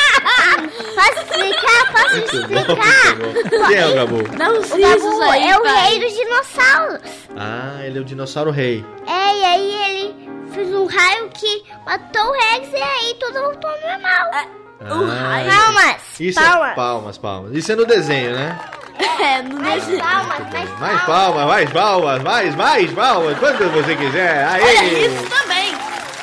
[0.96, 1.92] Posso explicar?
[1.92, 3.16] Posso Muito explicar?
[3.16, 3.68] bom.
[3.68, 4.18] Quem é o Gabu?
[4.38, 5.90] Não O Gabu aí, é o pai.
[5.90, 7.02] rei dos dinossauros.
[7.36, 8.84] Ah, ele é o dinossauro rei.
[9.06, 10.27] É, e aí ele
[10.58, 14.32] fez um raio que matou o Rex e aí tudo voltou ao normal.
[14.34, 14.46] Ah,
[15.50, 16.02] Palmas!
[16.20, 16.72] Isso palmas!
[16.72, 17.56] é palmas, palmas.
[17.56, 18.60] Isso é no desenho, né?
[19.20, 23.38] É, no Mais palmas, mais Mais palmas, mais palmas, mais, mais palmas.
[23.40, 24.44] Quanto você quiser.
[24.46, 25.08] Aê!
[25.08, 25.76] Isso também.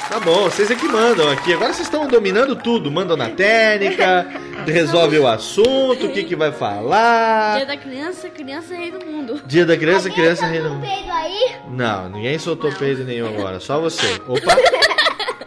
[0.09, 1.53] Tá bom, vocês é que mandam aqui.
[1.53, 2.91] Agora vocês estão dominando tudo.
[2.91, 4.27] Mandam na técnica,
[4.73, 7.57] resolve o assunto, o que, que vai falar.
[7.57, 9.43] Dia da criança, criança é rei do mundo.
[9.47, 10.71] Dia da criança, criança reina.
[10.81, 11.53] Peido aí?
[11.71, 14.07] Não, ninguém soltou peido nenhum agora, só você.
[14.27, 14.57] Opa!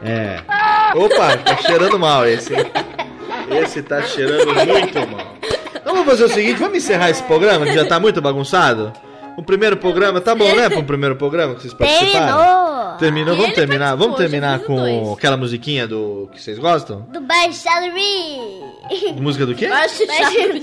[0.02, 0.42] É.
[0.96, 2.54] Opa, tá cheirando mal esse.
[2.54, 2.66] hein?
[3.64, 5.34] Esse tá cheirando muito mal.
[5.76, 8.92] Então vamos fazer o seguinte, vamos encerrar esse programa que já tá muito bagunçado?
[9.38, 10.68] O primeiro programa, tá bom, né?
[10.70, 12.38] Para um primeiro programa que vocês participaram?
[12.38, 12.77] Terminou!
[13.00, 15.18] Terminou, vamos terminar, vamos terminar com dois.
[15.18, 17.02] aquela musiquinha do que vocês gostam?
[17.12, 18.68] Do Baixado Me!
[19.20, 19.68] Música do quê?
[19.68, 20.60] Baixa chave.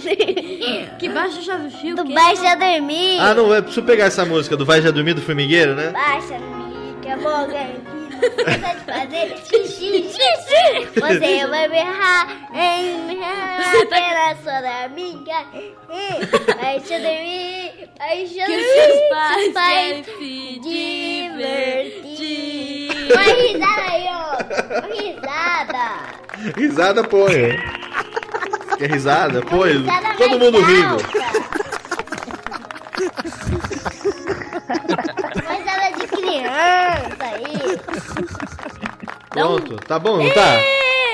[0.98, 1.94] que baixa chave fio.
[1.96, 3.18] Do Baixa Dormir!
[3.20, 5.90] Ah, não, é preciso pegar essa música do Vai Já Dormir do Formigueiro, né?
[5.90, 10.88] Baixa me, que é Você vai fazer xixi, xixi.
[10.94, 15.44] Você vai me errar, em me errar pela sua amiga.
[16.56, 18.64] Baixa dormir, baixa Que dormir.
[18.64, 22.23] seus pais Vai querem se divertir.
[23.12, 24.36] Uma risada aí, ó.
[24.78, 25.84] Uma risada.
[26.56, 27.60] Risada põe.
[28.78, 29.42] Quer risada?
[29.42, 29.78] Põe.
[29.78, 30.70] Risada Todo mundo alta.
[30.70, 30.96] rindo.
[35.42, 37.78] Uma risada de criança aí.
[39.30, 40.60] Pronto, tá bom, não tá?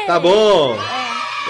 [0.06, 0.76] Tá bom.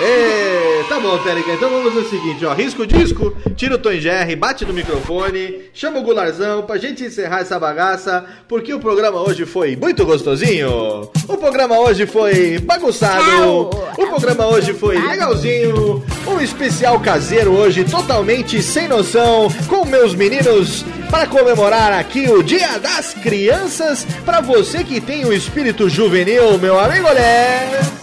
[0.00, 1.52] Ê, tá bom, Térica.
[1.52, 2.52] Então vamos fazer o seguinte, ó.
[2.52, 7.04] Risca o disco, tira o Tom Jerry, bate no microfone, chama o Gularzão pra gente
[7.04, 11.08] encerrar essa bagaça, porque o programa hoje foi muito gostosinho.
[11.28, 13.70] O programa hoje foi bagunçado.
[13.96, 16.02] O programa hoje foi legalzinho.
[16.26, 22.80] Um especial caseiro hoje, totalmente sem noção, com meus meninos para comemorar aqui o Dia
[22.80, 24.04] das Crianças.
[24.24, 27.99] Pra você que tem o espírito juvenil, meu amigo Olé.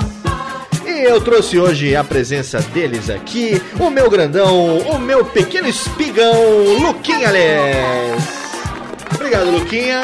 [0.98, 6.34] E eu trouxe hoje a presença deles aqui, o meu grandão, o meu pequeno espigão,
[6.82, 8.24] Luquinha Les.
[9.14, 10.02] Obrigado, Luquinha.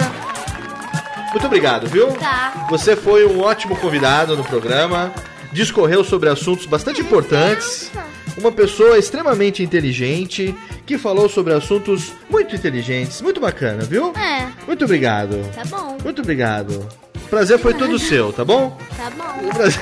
[1.31, 2.09] Muito obrigado, viu?
[2.11, 2.67] Tá.
[2.69, 5.11] Você foi um ótimo convidado no programa,
[5.51, 7.91] discorreu sobre assuntos bastante importantes.
[8.37, 10.53] Uma pessoa extremamente inteligente
[10.85, 14.13] que falou sobre assuntos muito inteligentes, muito bacana, viu?
[14.15, 14.47] É.
[14.67, 15.41] Muito obrigado.
[15.55, 15.97] Tá bom.
[16.03, 16.87] Muito obrigado.
[17.33, 18.77] O prazer foi todo seu, tá bom?
[18.95, 19.49] Tá bom.
[19.49, 19.81] Prazer-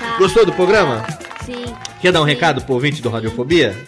[0.00, 0.16] Tá.
[0.18, 1.06] Gostou do programa?
[1.46, 1.66] Sim.
[2.00, 3.78] Quer dar um recado pro ouvinte do Radiofobia?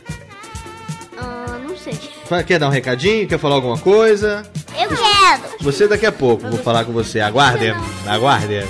[1.19, 1.99] Ah, não sei.
[2.47, 3.27] Quer dar um recadinho?
[3.27, 4.45] Quer falar alguma coisa?
[4.81, 5.43] Eu quero.
[5.63, 7.19] Você daqui a pouco, vou falar com você.
[7.19, 7.75] Aguarde,
[8.07, 8.65] aguarde.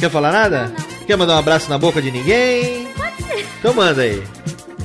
[0.00, 0.72] Quer falar nada?
[1.06, 2.86] Quer mandar um abraço na boca de ninguém?
[2.96, 3.46] Pode ser.
[3.58, 4.22] Então manda aí.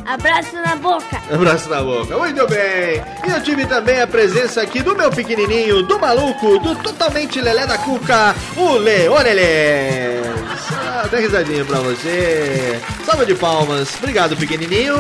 [0.06, 1.22] Abraço na boca.
[1.32, 2.18] Abraço na boca.
[2.18, 3.02] Muito bem.
[3.26, 7.66] E eu tive também a presença aqui do meu pequenininho, do maluco, do totalmente lelé
[7.66, 10.28] da cuca, o Leoneles.
[10.72, 12.80] Ah, até risadinha pra você.
[13.06, 13.96] Salva de palmas.
[13.98, 14.96] Obrigado, pequenininho.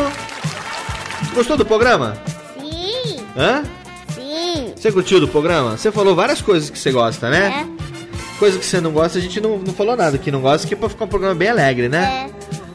[1.33, 2.15] Gostou do programa?
[2.59, 3.63] Sim, Hã?
[4.13, 4.73] sim.
[4.75, 5.77] Você curtiu do programa?
[5.77, 7.65] Você falou várias coisas que você gosta, né?
[7.67, 7.83] É.
[8.39, 10.73] Coisa que você não gosta, a gente não, não falou nada que não gosta, que
[10.73, 12.29] é pra ficar um programa bem alegre, né?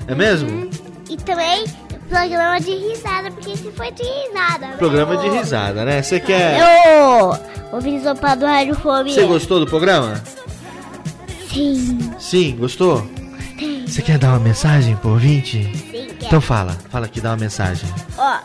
[0.06, 0.68] É, mesmo?
[1.08, 1.64] E também
[2.08, 4.66] programa de risada, porque esse foi de risada.
[4.66, 4.76] né?
[4.78, 6.02] Programa de risada, né?
[6.02, 6.58] Você quer.
[6.60, 7.38] Eu
[7.72, 7.98] ouvi
[8.36, 9.14] do Radiofobia.
[9.14, 10.22] Você gostou do programa?
[11.52, 12.12] Sim.
[12.18, 13.06] Sim, gostou?
[13.86, 15.64] Você quer dar uma mensagem pro ouvinte?
[15.90, 17.88] Sim, Então fala, fala aqui, dá uma mensagem.
[18.16, 18.38] Ó,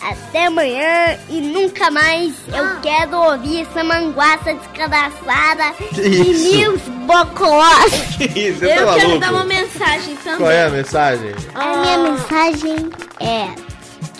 [0.00, 6.90] até amanhã e nunca mais eu quero ouvir essa manguaça descadaçada e isso?
[7.06, 7.92] bocós.
[8.18, 9.18] Que isso, você Eu tá quero maluco?
[9.20, 10.38] dar uma mensagem também.
[10.38, 11.34] Qual é a mensagem?
[11.54, 13.54] A minha mensagem é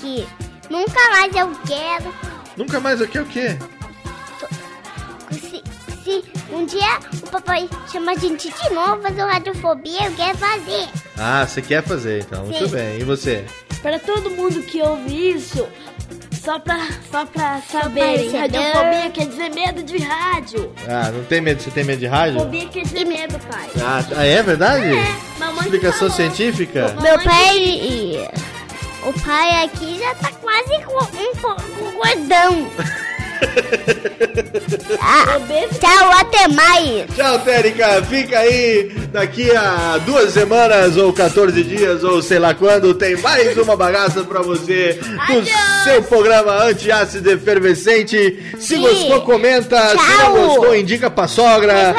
[0.00, 0.26] que
[0.70, 2.14] nunca mais eu quero.
[2.56, 3.56] Nunca mais aqui é o quê?
[5.32, 5.62] Se,
[6.04, 10.38] se um dia o papai chamar a gente de novo fazer o radiofobia, eu quero
[10.38, 10.88] fazer.
[11.16, 12.74] Ah, você quer fazer então, muito Sim.
[12.74, 12.98] bem.
[13.00, 13.44] E você?
[13.82, 15.68] Pra todo mundo que ouve isso,
[16.42, 16.78] só pra,
[17.10, 18.58] só pra saberem, saber.
[18.58, 20.72] radiofobia quer dizer medo de rádio.
[20.88, 21.62] Ah, não tem medo?
[21.62, 22.40] Você tem medo de rádio?
[22.40, 23.70] Fobia quer dizer medo, pai.
[23.80, 24.88] Ah, ah, é verdade?
[25.38, 26.96] Mamãe Explicação científica?
[27.00, 28.28] Meu pai.
[29.04, 32.70] O pai aqui já tá quase com um pouco gordão.
[35.00, 35.38] ah,
[35.78, 37.06] tchau, até mais.
[37.14, 38.02] Tchau, Térica.
[38.04, 38.92] Fica aí.
[39.12, 44.22] Daqui a duas semanas ou 14 dias ou sei lá quando tem mais uma bagaça
[44.22, 45.44] pra você no
[45.84, 48.38] seu programa antiácido efervescente.
[48.58, 48.80] Se Sim.
[48.82, 49.80] gostou, comenta.
[49.88, 50.34] Se não Tchau.
[50.34, 51.94] gostou, indica pra sogra,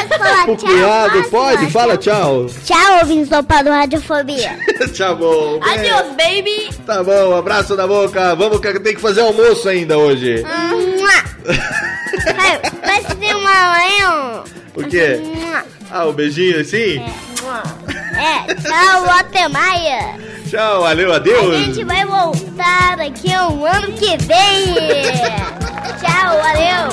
[0.45, 1.23] pro tchau, cunhado.
[1.29, 2.45] Pode, falar fala tchau.
[2.63, 4.57] Tchau, ouvintes do Pado Radiofobia.
[4.93, 5.59] tchau, bom.
[5.63, 6.69] Adeus, baby.
[6.85, 8.35] Tá bom, abraço na boca.
[8.35, 10.43] Vamos que tem que fazer almoço ainda hoje.
[10.43, 11.59] vai,
[12.86, 14.44] vai ser uma.
[14.76, 15.19] O quê?
[15.91, 17.03] Ah, um beijinho assim?
[18.15, 20.19] É, tchau, até mais.
[20.49, 21.56] Tchau, valeu, A adeus.
[21.57, 24.73] gente vai voltar daqui a um ano que vem.
[25.99, 26.90] tchau, valeu.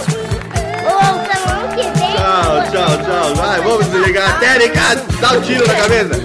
[0.84, 2.12] Voltamos ano que vem.
[2.16, 3.34] Tchau, tchau, tchau.
[3.34, 4.38] Vai, vamos desligar.
[4.40, 6.20] Térica, dá um tiro na cabeça.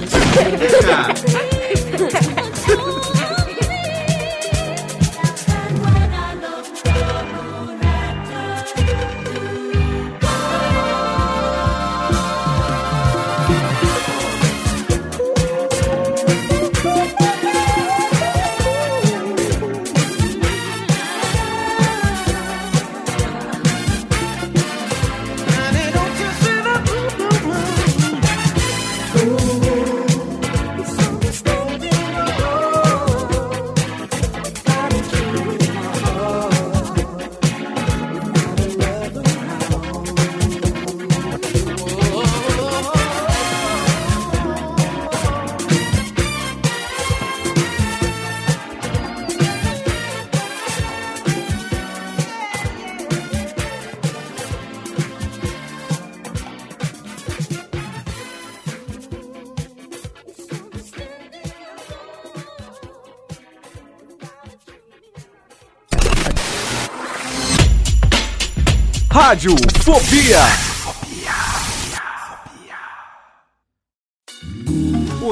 [69.31, 69.55] Rádio
[69.85, 70.70] Fobia.